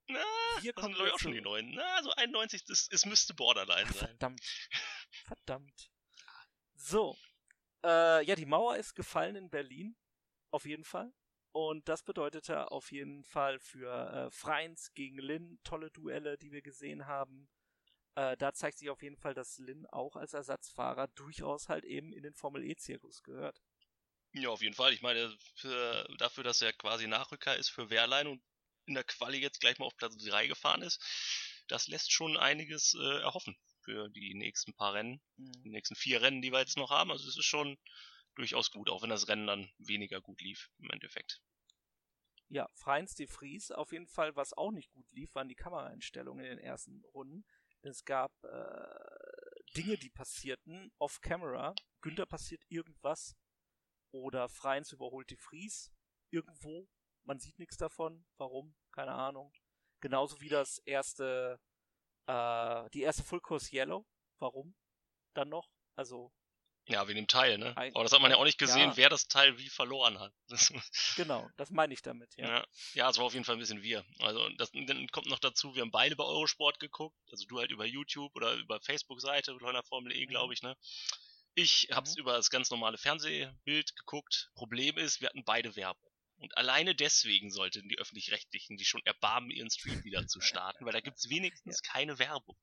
[0.07, 0.19] na,
[0.61, 1.73] Hier das sind glaube ich auch schon die neuen.
[1.73, 4.09] Na, so 91, das, es müsste Borderline Ach, sein.
[4.09, 4.41] Verdammt.
[5.25, 5.91] Verdammt.
[6.75, 7.17] So.
[7.83, 9.95] Äh, ja, die Mauer ist gefallen in Berlin.
[10.51, 11.11] Auf jeden Fall.
[11.51, 16.61] Und das bedeutete auf jeden Fall für äh, Freins gegen Lin tolle Duelle, die wir
[16.61, 17.49] gesehen haben.
[18.19, 22.11] Äh, da zeigt sich auf jeden Fall, dass Lin auch als Ersatzfahrer durchaus halt eben
[22.11, 23.61] in den Formel E-Zirkus gehört.
[24.33, 24.91] Ja, auf jeden Fall.
[24.91, 28.43] Ich meine, für, dafür, dass er quasi Nachrücker ist für Wehrlein und
[28.87, 31.01] in der Quali jetzt gleich mal auf Platz 3 gefahren ist,
[31.69, 33.55] das lässt schon einiges äh, erhoffen
[33.85, 35.63] für die nächsten paar Rennen, mhm.
[35.63, 37.11] die nächsten vier Rennen, die wir jetzt noch haben.
[37.11, 37.77] Also es ist schon
[38.35, 41.41] durchaus gut, auch wenn das Rennen dann weniger gut lief im Endeffekt.
[42.49, 46.43] Ja, Freins de Vries auf jeden Fall, was auch nicht gut lief, waren die Kameraeinstellungen
[46.43, 47.45] in den ersten Runden.
[47.81, 51.73] Es gab äh, Dinge, die passierten off-camera.
[52.01, 53.35] Günther passiert irgendwas
[54.11, 55.91] oder Freins überholt die Vries
[56.31, 56.87] irgendwo
[57.29, 58.25] man sieht nichts davon.
[58.37, 58.75] Warum?
[58.91, 59.53] Keine Ahnung.
[60.01, 61.59] Genauso wie das erste,
[62.25, 64.07] äh, die erste Full Course Yellow.
[64.39, 64.75] Warum?
[65.35, 65.69] Dann noch?
[65.95, 66.33] Also.
[66.89, 67.77] Ja, wegen dem Teil, ne?
[67.77, 68.97] Aber das hat man ja auch nicht gesehen, ja.
[68.97, 70.33] wer das Teil wie verloren hat.
[71.15, 72.47] genau, das meine ich damit, ja.
[72.47, 72.67] ja.
[72.95, 74.03] Ja, es war auf jeden Fall ein bisschen wir.
[74.17, 77.15] Also, das dann kommt noch dazu, wir haben beide bei Eurosport geguckt.
[77.29, 80.53] Also, du halt über YouTube oder über Facebook-Seite, Leuna Formel E, glaube mhm.
[80.53, 80.77] ich, ne?
[81.53, 82.21] Ich hab's mhm.
[82.21, 84.49] über das ganz normale Fernsehbild geguckt.
[84.55, 86.11] Problem ist, wir hatten beide Werbung.
[86.37, 90.93] Und alleine deswegen sollten die Öffentlich-Rechtlichen sich schon erbarmen, ihren Stream wieder zu starten, weil
[90.93, 91.91] da gibt es wenigstens ja.
[91.91, 92.57] keine Werbung.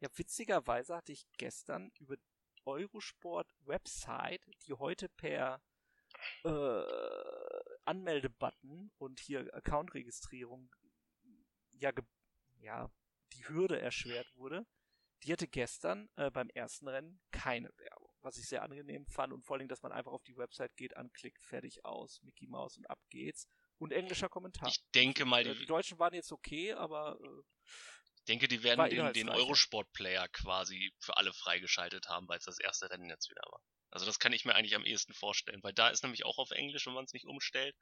[0.00, 2.16] Ja, witzigerweise hatte ich gestern über
[2.66, 5.62] Eurosport Website, die heute per
[6.44, 6.82] äh,
[7.84, 10.74] Anmeldebutton und hier Account-Registrierung
[11.72, 11.92] ja,
[12.58, 12.90] ja,
[13.32, 14.66] die Hürde erschwert wurde,
[15.22, 19.44] die hatte gestern äh, beim ersten Rennen keine Werbung was ich sehr angenehm fand und
[19.44, 22.90] vor allem, dass man einfach auf die Website geht, anklickt, fertig aus, Mickey Mouse und
[22.90, 23.48] ab geht's.
[23.78, 24.68] Und englischer Kommentar.
[24.68, 27.42] Ich denke mal, die, die Deutschen waren jetzt okay, aber äh,
[28.26, 32.90] denke, die werden den, den Eurosport-Player quasi für alle freigeschaltet haben, weil es das erste
[32.90, 33.60] Rennen jetzt wieder war.
[33.90, 36.50] Also das kann ich mir eigentlich am ehesten vorstellen, weil da ist nämlich auch auf
[36.50, 37.74] Englisch, wenn man es nicht umstellt.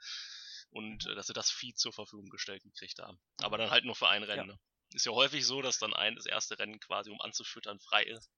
[0.71, 3.19] Und äh, dass sie das Feed zur Verfügung gestellt gekriegt haben.
[3.43, 4.49] Aber dann halt nur für ein Rennen.
[4.49, 4.55] Ja.
[4.55, 4.61] Ne?
[4.93, 8.31] Ist ja häufig so, dass dann ein das erste Rennen quasi, um anzufüttern, frei ist.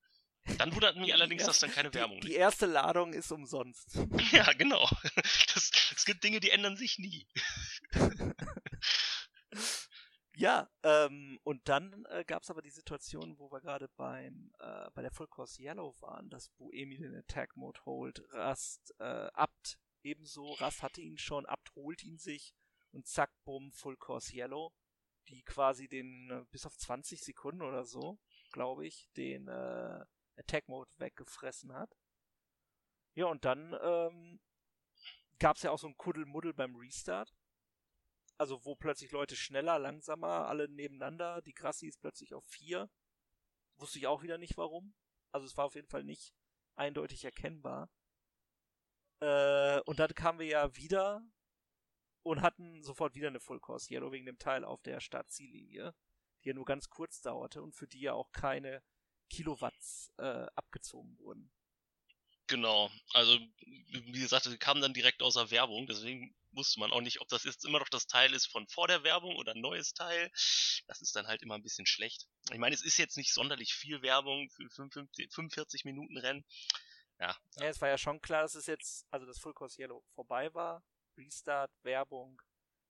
[0.58, 3.96] Dann wundert mich allerdings, erste, dass dann keine Werbung die, die erste Ladung ist umsonst.
[4.32, 4.88] Ja, genau.
[5.54, 7.26] Das, es gibt Dinge, die ändern sich nie.
[10.38, 14.90] Ja, ähm, und dann äh, gab es aber die Situation, wo wir gerade beim äh,
[14.92, 19.78] bei der Full Course Yellow waren, dass Boemi den Attack Mode holt, Rast äh, Abt
[20.02, 22.54] ebenso, Rast hatte ihn schon, Abt holt ihn sich
[22.92, 24.74] und zack, bumm, Full Course Yellow,
[25.28, 28.18] die quasi den äh, bis auf 20 Sekunden oder so,
[28.52, 30.04] glaube ich, den äh,
[30.36, 31.96] Attack Mode weggefressen hat.
[33.14, 34.40] Ja, und dann ähm,
[35.38, 37.34] gab es ja auch so ein Kuddelmuddel beim Restart
[38.38, 42.90] also wo plötzlich Leute schneller, langsamer, alle nebeneinander, die Grassi ist plötzlich auf vier.
[43.76, 44.94] Wusste ich auch wieder nicht warum.
[45.32, 46.34] Also es war auf jeden Fall nicht
[46.76, 47.90] eindeutig erkennbar.
[49.20, 51.22] Äh, und dann kamen wir ja wieder
[52.22, 55.94] und hatten sofort wieder eine Full Course Yellow wegen dem Teil auf der Startziellinie,
[56.42, 58.82] die ja nur ganz kurz dauerte und für die ja auch keine
[59.30, 61.50] Kilowatts äh, abgezogen wurden.
[62.48, 63.38] Genau, also
[63.90, 67.44] wie gesagt, kamen dann direkt aus der Werbung, deswegen wusste man auch nicht, ob das
[67.44, 70.30] jetzt immer noch das Teil ist von vor der Werbung oder ein neues Teil.
[70.86, 72.26] Das ist dann halt immer ein bisschen schlecht.
[72.50, 76.44] Ich meine, es ist jetzt nicht sonderlich viel Werbung für 45 Minuten Rennen.
[77.18, 77.36] Ja.
[77.56, 80.52] Ja, es war ja schon klar, dass es jetzt, also das Full Course Yellow vorbei
[80.54, 80.82] war.
[81.16, 82.40] Restart, Werbung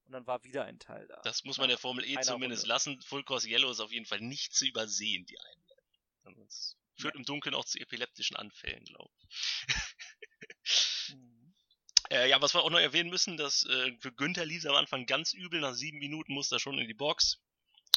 [0.04, 1.20] und dann war wieder ein Teil da.
[1.22, 2.68] Das muss man der Formel E zumindest Runde.
[2.68, 3.02] lassen.
[3.02, 6.48] Full Course Yellow ist auf jeden Fall nicht zu übersehen, die Einblendung.
[6.96, 7.18] Führt ja.
[7.18, 11.14] im Dunkeln auch zu epileptischen Anfällen, glaube ich.
[11.14, 11.54] mhm.
[12.10, 15.06] äh, ja, was wir auch noch erwähnen müssen, dass äh, für Günther lief am Anfang
[15.06, 17.40] ganz übel, nach sieben Minuten musste er schon in die Box.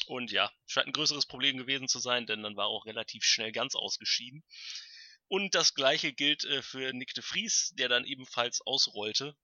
[0.06, 3.24] Und ja, scheint ein größeres Problem gewesen zu sein, denn dann war er auch relativ
[3.24, 4.42] schnell ganz ausgeschieden.
[5.28, 9.36] Und das gleiche gilt äh, für Nick de Vries, der dann ebenfalls ausrollte.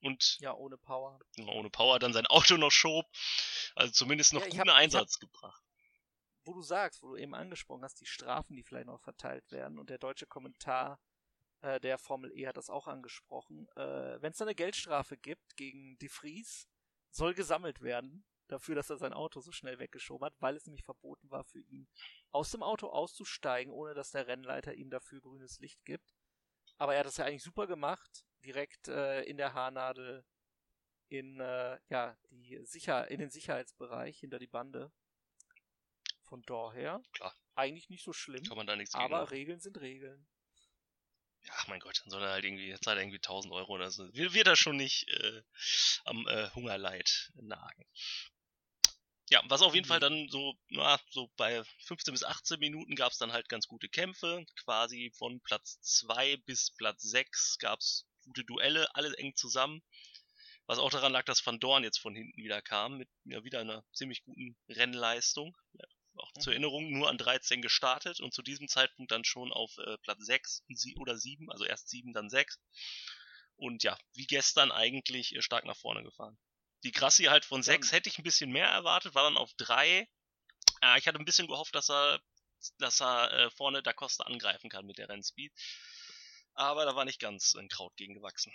[0.00, 1.20] Und ja, ohne Power.
[1.46, 3.06] Ohne Power dann sein Auto noch schob.
[3.76, 5.62] Also zumindest noch ja, guten hab, Einsatz hab, gebracht
[6.44, 9.78] wo du sagst, wo du eben angesprochen hast, die Strafen, die vielleicht noch verteilt werden
[9.78, 11.00] und der deutsche Kommentar
[11.62, 13.68] äh, der Formel E hat das auch angesprochen.
[13.76, 16.68] Äh, Wenn es eine Geldstrafe gibt gegen De Vries,
[17.10, 20.84] soll gesammelt werden dafür, dass er sein Auto so schnell weggeschoben hat, weil es nämlich
[20.84, 21.88] verboten war für ihn,
[22.30, 26.14] aus dem Auto auszusteigen, ohne dass der Rennleiter ihm dafür grünes Licht gibt.
[26.78, 30.24] Aber er hat das ja eigentlich super gemacht, direkt äh, in der Haarnadel
[31.08, 34.92] in äh, ja die sicher in den Sicherheitsbereich hinter die Bande
[36.30, 37.36] von daher, Klar.
[37.56, 38.44] eigentlich nicht so schlimm.
[38.44, 40.26] Kann man da nichts Aber gegen Regeln sind Regeln.
[41.42, 44.08] Ja, mein Gott, dann soll er halt irgendwie, zahlt er irgendwie 1000 Euro oder so.
[44.14, 45.42] Wird er schon nicht äh,
[46.04, 47.84] am äh, Hungerleid nagen.
[49.28, 53.10] Ja, was auf jeden Fall dann so, na, so bei 15 bis 18 Minuten gab
[53.10, 54.44] es dann halt ganz gute Kämpfe.
[54.64, 59.82] Quasi von Platz 2 bis Platz 6 gab es gute Duelle, alle eng zusammen.
[60.66, 63.60] Was auch daran lag, dass Van Dorn jetzt von hinten wieder kam, mit ja, wieder
[63.60, 65.56] einer ziemlich guten Rennleistung
[66.20, 69.98] auch zur Erinnerung, nur an 13 gestartet und zu diesem Zeitpunkt dann schon auf äh,
[69.98, 70.64] Platz 6
[70.96, 72.58] oder 7, also erst 7, dann 6.
[73.56, 76.38] Und ja, wie gestern eigentlich äh, stark nach vorne gefahren.
[76.84, 80.08] Die Grassi halt von 6 hätte ich ein bisschen mehr erwartet, war dann auf 3.
[80.82, 82.20] Äh, ich hatte ein bisschen gehofft, dass er,
[82.78, 85.52] dass er äh, vorne Da Costa angreifen kann mit der Rennspeed.
[86.54, 88.52] Aber da war nicht ganz ein Kraut gegen gewachsen.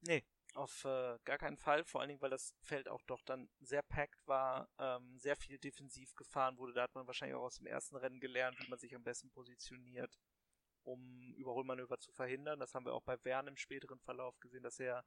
[0.00, 0.24] Nee,
[0.56, 3.82] auf äh, gar keinen Fall, vor allen Dingen, weil das Feld auch doch dann sehr
[3.82, 6.72] packed war, ähm, sehr viel defensiv gefahren wurde.
[6.72, 9.30] Da hat man wahrscheinlich auch aus dem ersten Rennen gelernt, wie man sich am besten
[9.30, 10.18] positioniert,
[10.82, 12.58] um Überholmanöver zu verhindern.
[12.58, 15.04] Das haben wir auch bei Wern im späteren Verlauf gesehen, dass er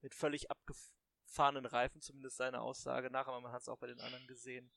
[0.00, 4.00] mit völlig abgefahrenen Reifen, zumindest seine Aussage nach, aber man hat es auch bei den
[4.00, 4.70] anderen gesehen,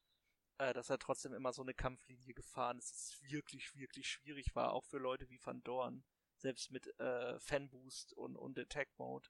[0.58, 4.56] äh, dass er trotzdem immer so eine Kampflinie gefahren ist, dass es wirklich, wirklich schwierig
[4.56, 6.04] war, auch für Leute wie Van Dorn,
[6.38, 9.30] selbst mit äh, Fanboost und, und Attack Mode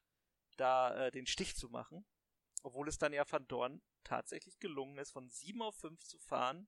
[0.57, 2.05] da äh, den Stich zu machen.
[2.63, 6.67] Obwohl es dann ja Van Dorn tatsächlich gelungen ist, von 7 auf 5 zu fahren.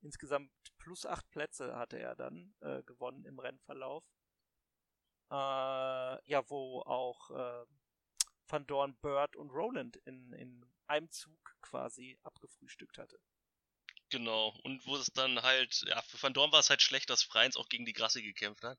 [0.00, 4.04] Insgesamt plus 8 Plätze hatte er dann äh, gewonnen im Rennverlauf.
[5.30, 7.66] Äh, ja, wo auch äh,
[8.46, 13.18] Van Dorn, Bird und Roland in, in einem Zug quasi abgefrühstückt hatte.
[14.10, 17.22] Genau, und wo es dann halt, ja, für Van Dorn war es halt schlecht, dass
[17.22, 18.78] Freins auch gegen die Grasse gekämpft hat.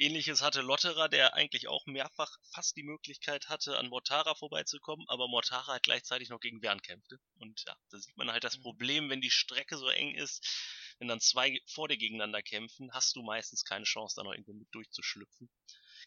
[0.00, 5.28] Ähnliches hatte Lotterer, der eigentlich auch mehrfach fast die Möglichkeit hatte, an Mortara vorbeizukommen, aber
[5.28, 7.18] Mortara hat gleichzeitig noch gegen Wern kämpfte.
[7.36, 8.62] Und ja, da sieht man halt das mhm.
[8.62, 13.14] Problem, wenn die Strecke so eng ist, wenn dann zwei vor dir gegeneinander kämpfen, hast
[13.14, 15.50] du meistens keine Chance, da noch irgendwo mit durchzuschlüpfen.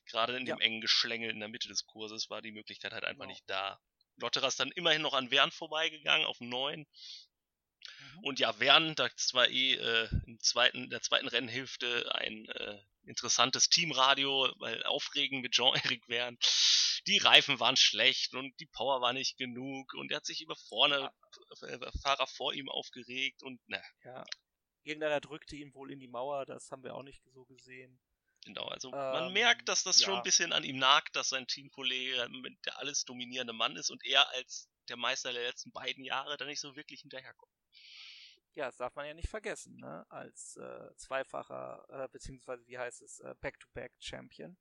[0.05, 0.65] Gerade in dem ja.
[0.65, 3.33] engen Geschlängel in der Mitte des Kurses war die Möglichkeit halt einfach genau.
[3.33, 3.79] nicht da.
[4.17, 6.87] Lotterer ist dann immerhin noch an Wern vorbeigegangen, auf 9.
[8.21, 13.69] Und ja, Wern, das war eh äh, im zweiten, der zweiten Rennhälfte ein äh, interessantes
[13.69, 16.37] Teamradio, weil aufregend mit Jean-Eric Verne.
[17.07, 20.55] Die Reifen waren schlecht und die Power war nicht genug und er hat sich über
[20.55, 21.11] vorne
[21.61, 21.91] ja.
[22.01, 23.83] Fahrer vor ihm aufgeregt und ne.
[24.05, 24.23] Ja.
[24.83, 27.99] Irgendeiner drückte ihn wohl in die Mauer, das haben wir auch nicht so gesehen.
[28.45, 30.05] Genau, also man ähm, merkt, dass das ja.
[30.05, 32.27] schon ein bisschen an ihm nagt, dass sein Teamkollege
[32.65, 36.45] der alles dominierende Mann ist und er als der Meister der letzten beiden Jahre da
[36.45, 37.51] nicht so wirklich hinterherkommt.
[38.55, 40.05] Ja, das darf man ja nicht vergessen, ne?
[40.09, 44.57] Als äh, zweifacher, äh, beziehungsweise wie heißt es, äh, Back-to-Back-Champion.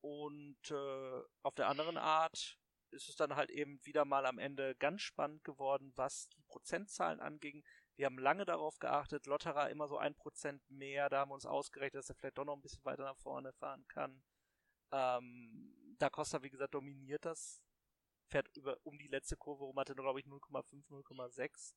[0.00, 2.58] Und äh, auf der anderen Art
[2.90, 7.20] ist es dann halt eben wieder mal am Ende ganz spannend geworden, was die Prozentzahlen
[7.20, 7.62] anging.
[7.96, 11.46] Wir haben lange darauf geachtet, Lotterer immer so ein Prozent mehr, da haben wir uns
[11.46, 14.22] ausgerechnet, dass er vielleicht doch noch ein bisschen weiter nach vorne fahren kann.
[14.92, 17.62] Ähm, da Costa, wie gesagt, dominiert das,
[18.28, 21.74] fährt über um die letzte Kurve rum, hatte glaube ich, 0,5, 0,6.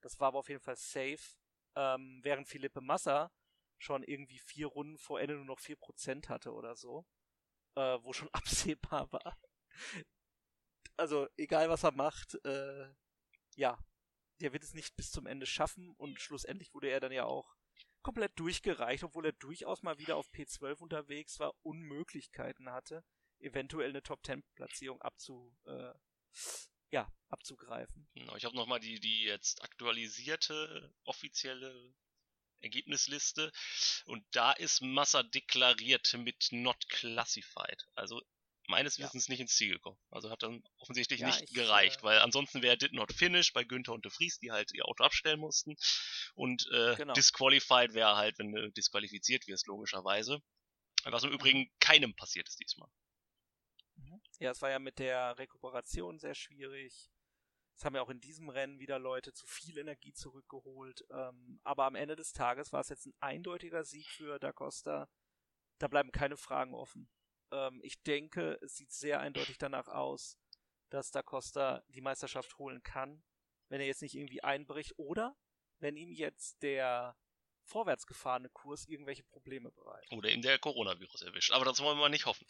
[0.00, 1.36] Das war aber auf jeden Fall safe.
[1.76, 3.30] Ähm, während Philippe Massa
[3.78, 7.06] schon irgendwie vier Runden vor Ende nur noch 4% hatte oder so.
[7.76, 9.38] Äh, wo schon absehbar war.
[10.96, 12.92] Also, egal was er macht, äh,
[13.54, 13.78] ja,
[14.40, 17.54] der wird es nicht bis zum Ende schaffen und schlussendlich wurde er dann ja auch
[18.02, 23.04] komplett durchgereicht, obwohl er durchaus mal wieder auf P12 unterwegs war, Unmöglichkeiten hatte,
[23.38, 25.92] eventuell eine Top 10 Platzierung abzu, äh,
[26.90, 28.08] ja, abzugreifen.
[28.14, 31.94] Genau, ich habe nochmal die, die jetzt aktualisierte offizielle
[32.60, 33.52] Ergebnisliste
[34.04, 37.86] und da ist Massa deklariert mit not classified.
[37.94, 38.20] Also
[38.70, 39.32] meines Wissens ja.
[39.32, 39.98] nicht ins Ziel gekommen.
[40.10, 43.52] Also hat dann offensichtlich ja, nicht ich, gereicht, äh, weil ansonsten wäre Did Not Finish
[43.52, 45.76] bei Günther und De Vries, die halt ihr Auto abstellen mussten.
[46.34, 47.12] Und äh, genau.
[47.12, 50.40] Disqualified wäre halt, wenn du disqualifiziert wirst, logischerweise.
[51.04, 51.70] Was im Übrigen mhm.
[51.80, 52.88] keinem passiert ist diesmal.
[54.00, 54.20] Mhm.
[54.38, 57.10] Ja, es war ja mit der Rekuperation sehr schwierig.
[57.76, 61.04] Es haben ja auch in diesem Rennen wieder Leute zu viel Energie zurückgeholt.
[61.10, 65.08] Ähm, aber am Ende des Tages war es jetzt ein eindeutiger Sieg für Da Costa.
[65.78, 67.08] Da bleiben keine Fragen offen.
[67.52, 70.38] Ähm, ich denke, es sieht sehr eindeutig danach aus,
[70.90, 73.22] dass Da Costa die Meisterschaft holen kann,
[73.68, 75.36] wenn er jetzt nicht irgendwie einbricht oder
[75.78, 77.16] wenn ihm jetzt der
[77.70, 80.10] vorwärts gefahrene Kurs irgendwelche Probleme bereitet.
[80.12, 81.52] Oder ihm der Coronavirus erwischt.
[81.52, 82.46] Aber das wollen wir mal nicht hoffen.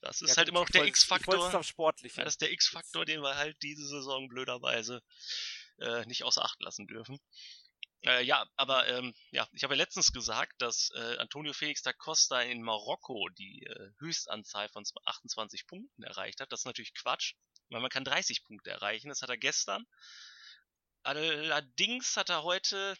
[0.00, 1.50] Das ist ja, halt gut, immer noch der X-Faktor.
[1.50, 5.02] Das ist der X-Faktor, den wir halt diese Saison blöderweise
[5.78, 7.20] äh, nicht außer Acht lassen dürfen.
[8.02, 11.92] Äh, ja, aber ähm, ja, ich habe ja letztens gesagt, dass äh, Antonio Felix da
[11.92, 16.52] Costa in Marokko die äh, Höchstanzahl von 28 Punkten erreicht hat.
[16.52, 17.34] Das ist natürlich Quatsch,
[17.68, 19.08] weil man kann 30 Punkte erreichen.
[19.08, 19.86] Das hat er gestern.
[21.02, 22.96] Allerdings hat er heute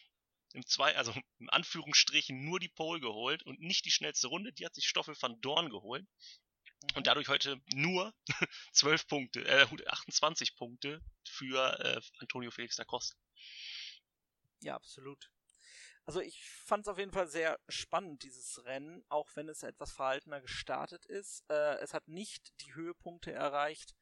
[0.57, 4.51] im zwei, also im Anführungsstrichen nur die Pole geholt und nicht die schnellste Runde.
[4.51, 6.05] Die hat sich Stoffel van Dorn geholt.
[6.95, 7.03] Und mhm.
[7.03, 8.13] dadurch heute nur
[8.73, 13.15] 12 Punkte, äh, 28 Punkte für äh, Antonio Felix da Costa.
[14.61, 15.29] Ja, absolut.
[16.05, 19.91] Also ich fand es auf jeden Fall sehr spannend, dieses Rennen, auch wenn es etwas
[19.91, 21.43] verhaltener gestartet ist.
[21.49, 23.93] Äh, es hat nicht die Höhepunkte erreicht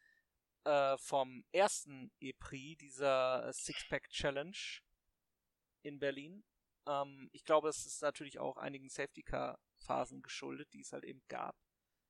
[0.64, 4.58] äh, vom ersten E-Prix, dieser Six-Pack Challenge
[5.86, 6.44] in Berlin.
[6.88, 11.56] Ähm, ich glaube, es ist natürlich auch einigen Safety-Car-Phasen geschuldet, die es halt eben gab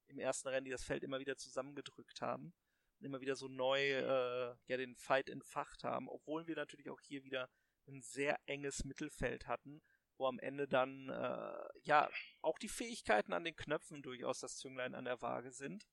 [0.07, 2.53] im ersten Rennen, die das Feld immer wieder zusammengedrückt haben
[2.99, 6.99] und immer wieder so neu äh, ja den Fight entfacht haben, obwohl wir natürlich auch
[7.01, 7.49] hier wieder
[7.87, 9.81] ein sehr enges Mittelfeld hatten,
[10.17, 12.09] wo am Ende dann äh, ja
[12.41, 15.85] auch die Fähigkeiten an den Knöpfen durchaus das Zünglein an der Waage sind,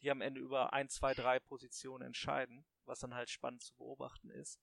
[0.00, 4.30] die am Ende über ein, zwei, drei Positionen entscheiden, was dann halt spannend zu beobachten
[4.30, 4.58] ist.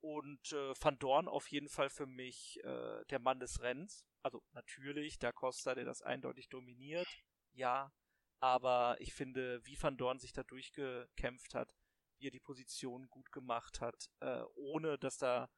[0.00, 4.06] Und äh, Van Dorn auf jeden Fall für mich äh, der Mann des Rennens.
[4.22, 7.08] Also natürlich der Costa, der das eindeutig dominiert,
[7.52, 7.92] ja.
[8.40, 11.70] Aber ich finde, wie Van Dorn sich da durchgekämpft hat,
[12.16, 15.50] wie er die Position gut gemacht hat, äh, ohne dass da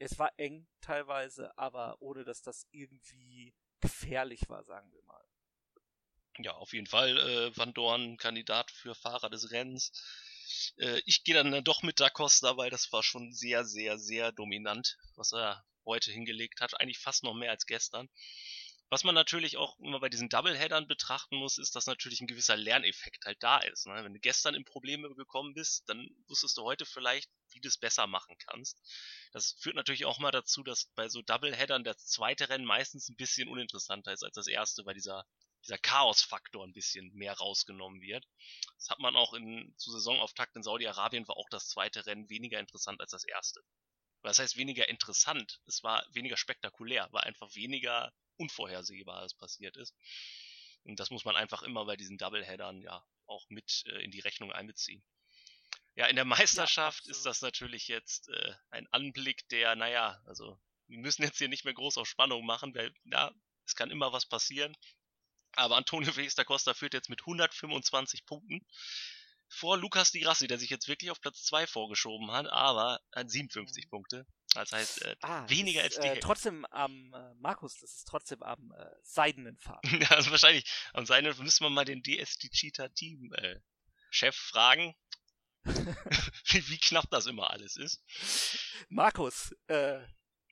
[0.00, 5.24] es war eng teilweise, aber ohne dass das irgendwie gefährlich war, sagen wir mal.
[6.38, 9.92] Ja, auf jeden Fall äh, Van Dorn Kandidat für Fahrer des Rennens.
[10.78, 14.32] Äh, ich gehe dann doch mit Da Costa, weil das war schon sehr, sehr, sehr
[14.32, 16.80] dominant, was er heute hingelegt hat.
[16.80, 18.08] Eigentlich fast noch mehr als gestern.
[18.92, 22.56] Was man natürlich auch immer bei diesen Doubleheadern betrachten muss, ist, dass natürlich ein gewisser
[22.56, 23.86] Lerneffekt halt da ist.
[23.86, 24.02] Ne?
[24.02, 27.78] Wenn du gestern in Probleme gekommen bist, dann wusstest du heute vielleicht, wie du es
[27.78, 28.80] besser machen kannst.
[29.32, 33.14] Das führt natürlich auch mal dazu, dass bei so Doubleheadern das zweite Rennen meistens ein
[33.14, 35.24] bisschen uninteressanter ist als das erste, weil dieser,
[35.62, 38.26] dieser Chaos-Faktor ein bisschen mehr rausgenommen wird.
[38.74, 42.58] Das hat man auch in, zu Saisonauftakt in Saudi-Arabien war auch das zweite Rennen weniger
[42.58, 43.60] interessant als das erste.
[44.22, 45.60] Was heißt weniger interessant?
[45.66, 49.94] Es war weniger spektakulär, war einfach weniger Unvorhersehbares passiert ist.
[50.84, 54.20] Und das muss man einfach immer bei diesen Doubleheadern ja auch mit äh, in die
[54.20, 55.02] Rechnung einbeziehen.
[55.94, 60.58] Ja, in der Meisterschaft ja, ist das natürlich jetzt äh, ein Anblick, der, naja, also
[60.88, 63.32] wir müssen jetzt hier nicht mehr groß auf Spannung machen, weil ja,
[63.66, 64.76] es kann immer was passieren.
[65.52, 68.64] Aber Antonio Felix da Costa führt jetzt mit 125 Punkten
[69.48, 73.30] vor Lukas Di Grassi, der sich jetzt wirklich auf Platz 2 vorgeschoben hat, aber hat
[73.30, 73.90] 57 mhm.
[73.90, 74.26] Punkte.
[74.54, 78.42] Das heißt, äh, ah, weniger als die äh, Trotzdem am, äh, Markus, das ist trotzdem
[78.42, 80.00] am äh, seidenen Faden.
[80.00, 83.60] ja, also wahrscheinlich am seidenen müssen wir mal den DSD Cheetah Team äh,
[84.10, 84.96] Chef fragen,
[85.64, 88.02] wie, wie knapp das immer alles ist.
[88.88, 90.00] Markus, äh,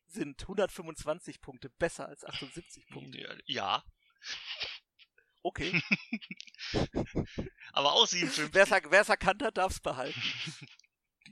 [0.07, 3.43] sind 125 Punkte besser als 78 Punkte?
[3.47, 3.85] Ja.
[5.43, 5.81] Okay.
[7.73, 8.53] Aber auch 57.
[8.91, 10.23] Wer es erkannt hat, darf es behalten.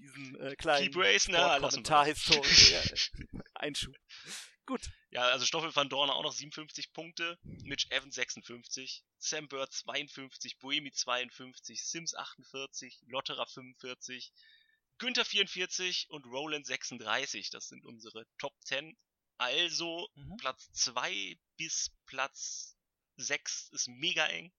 [0.01, 1.59] Diesen äh, kleinen ne?
[1.61, 2.77] Kommentarhistorie.
[3.55, 3.95] Einschub.
[4.67, 4.91] Gut.
[5.11, 10.59] Ja, also Stoffel van Dorn auch noch 57 Punkte, Mitch Evans 56, Sam Bird 52,
[10.59, 14.33] Boemi 52, Sims 48, Lotterer 45,
[14.99, 17.51] Günther 44 und Roland 36.
[17.51, 18.97] Das sind unsere Top 10.
[19.39, 20.37] Also mhm.
[20.39, 22.77] Platz 2 bis Platz
[23.17, 24.53] 6 ist mega eng.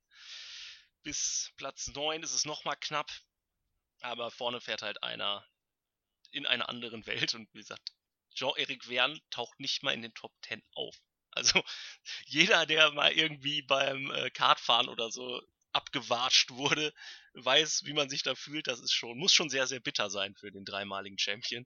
[1.03, 3.11] Bis Platz 9 ist es nochmal knapp.
[4.01, 5.45] Aber vorne fährt halt einer
[6.31, 7.93] in einer anderen Welt und wie gesagt,
[8.35, 10.95] Jean-Eric Verne taucht nicht mal in den Top 10 auf.
[11.31, 11.61] Also
[12.25, 15.41] jeder, der mal irgendwie beim äh, Kartfahren oder so
[15.73, 16.93] abgewatscht wurde,
[17.33, 18.67] weiß, wie man sich da fühlt.
[18.67, 21.65] Das ist schon, muss schon sehr, sehr bitter sein für den dreimaligen Champion.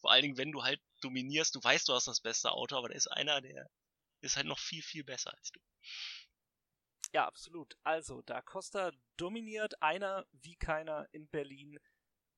[0.00, 2.88] Vor allen Dingen, wenn du halt dominierst, du weißt, du hast das beste Auto, aber
[2.88, 3.68] da ist einer, der
[4.20, 5.60] ist halt noch viel, viel besser als du.
[7.12, 7.76] Ja, absolut.
[7.82, 11.78] Also, da Costa dominiert einer wie keiner in Berlin.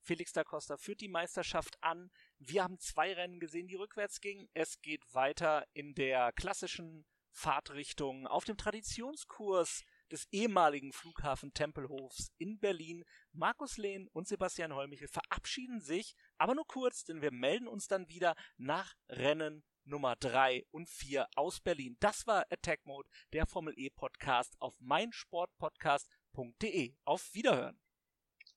[0.03, 2.11] Felix da Costa führt die Meisterschaft an.
[2.39, 4.49] Wir haben zwei Rennen gesehen, die rückwärts gingen.
[4.53, 12.59] Es geht weiter in der klassischen Fahrtrichtung auf dem Traditionskurs des ehemaligen Flughafen Tempelhofs in
[12.59, 13.05] Berlin.
[13.33, 18.09] Markus Lehn und Sebastian Holmichel verabschieden sich, aber nur kurz, denn wir melden uns dann
[18.09, 21.97] wieder nach Rennen Nummer 3 und 4 aus Berlin.
[22.01, 26.95] Das war Attack Mode, der Formel E Podcast auf meinsportpodcast.de.
[27.05, 27.79] Auf Wiederhören.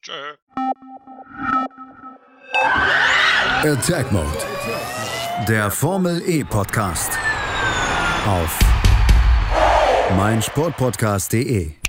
[0.02, 0.38] Tschö.
[3.64, 4.38] Attack Mode,
[5.48, 7.12] der Formel E Podcast
[8.26, 8.60] auf
[10.16, 11.87] meinsportpodcast.de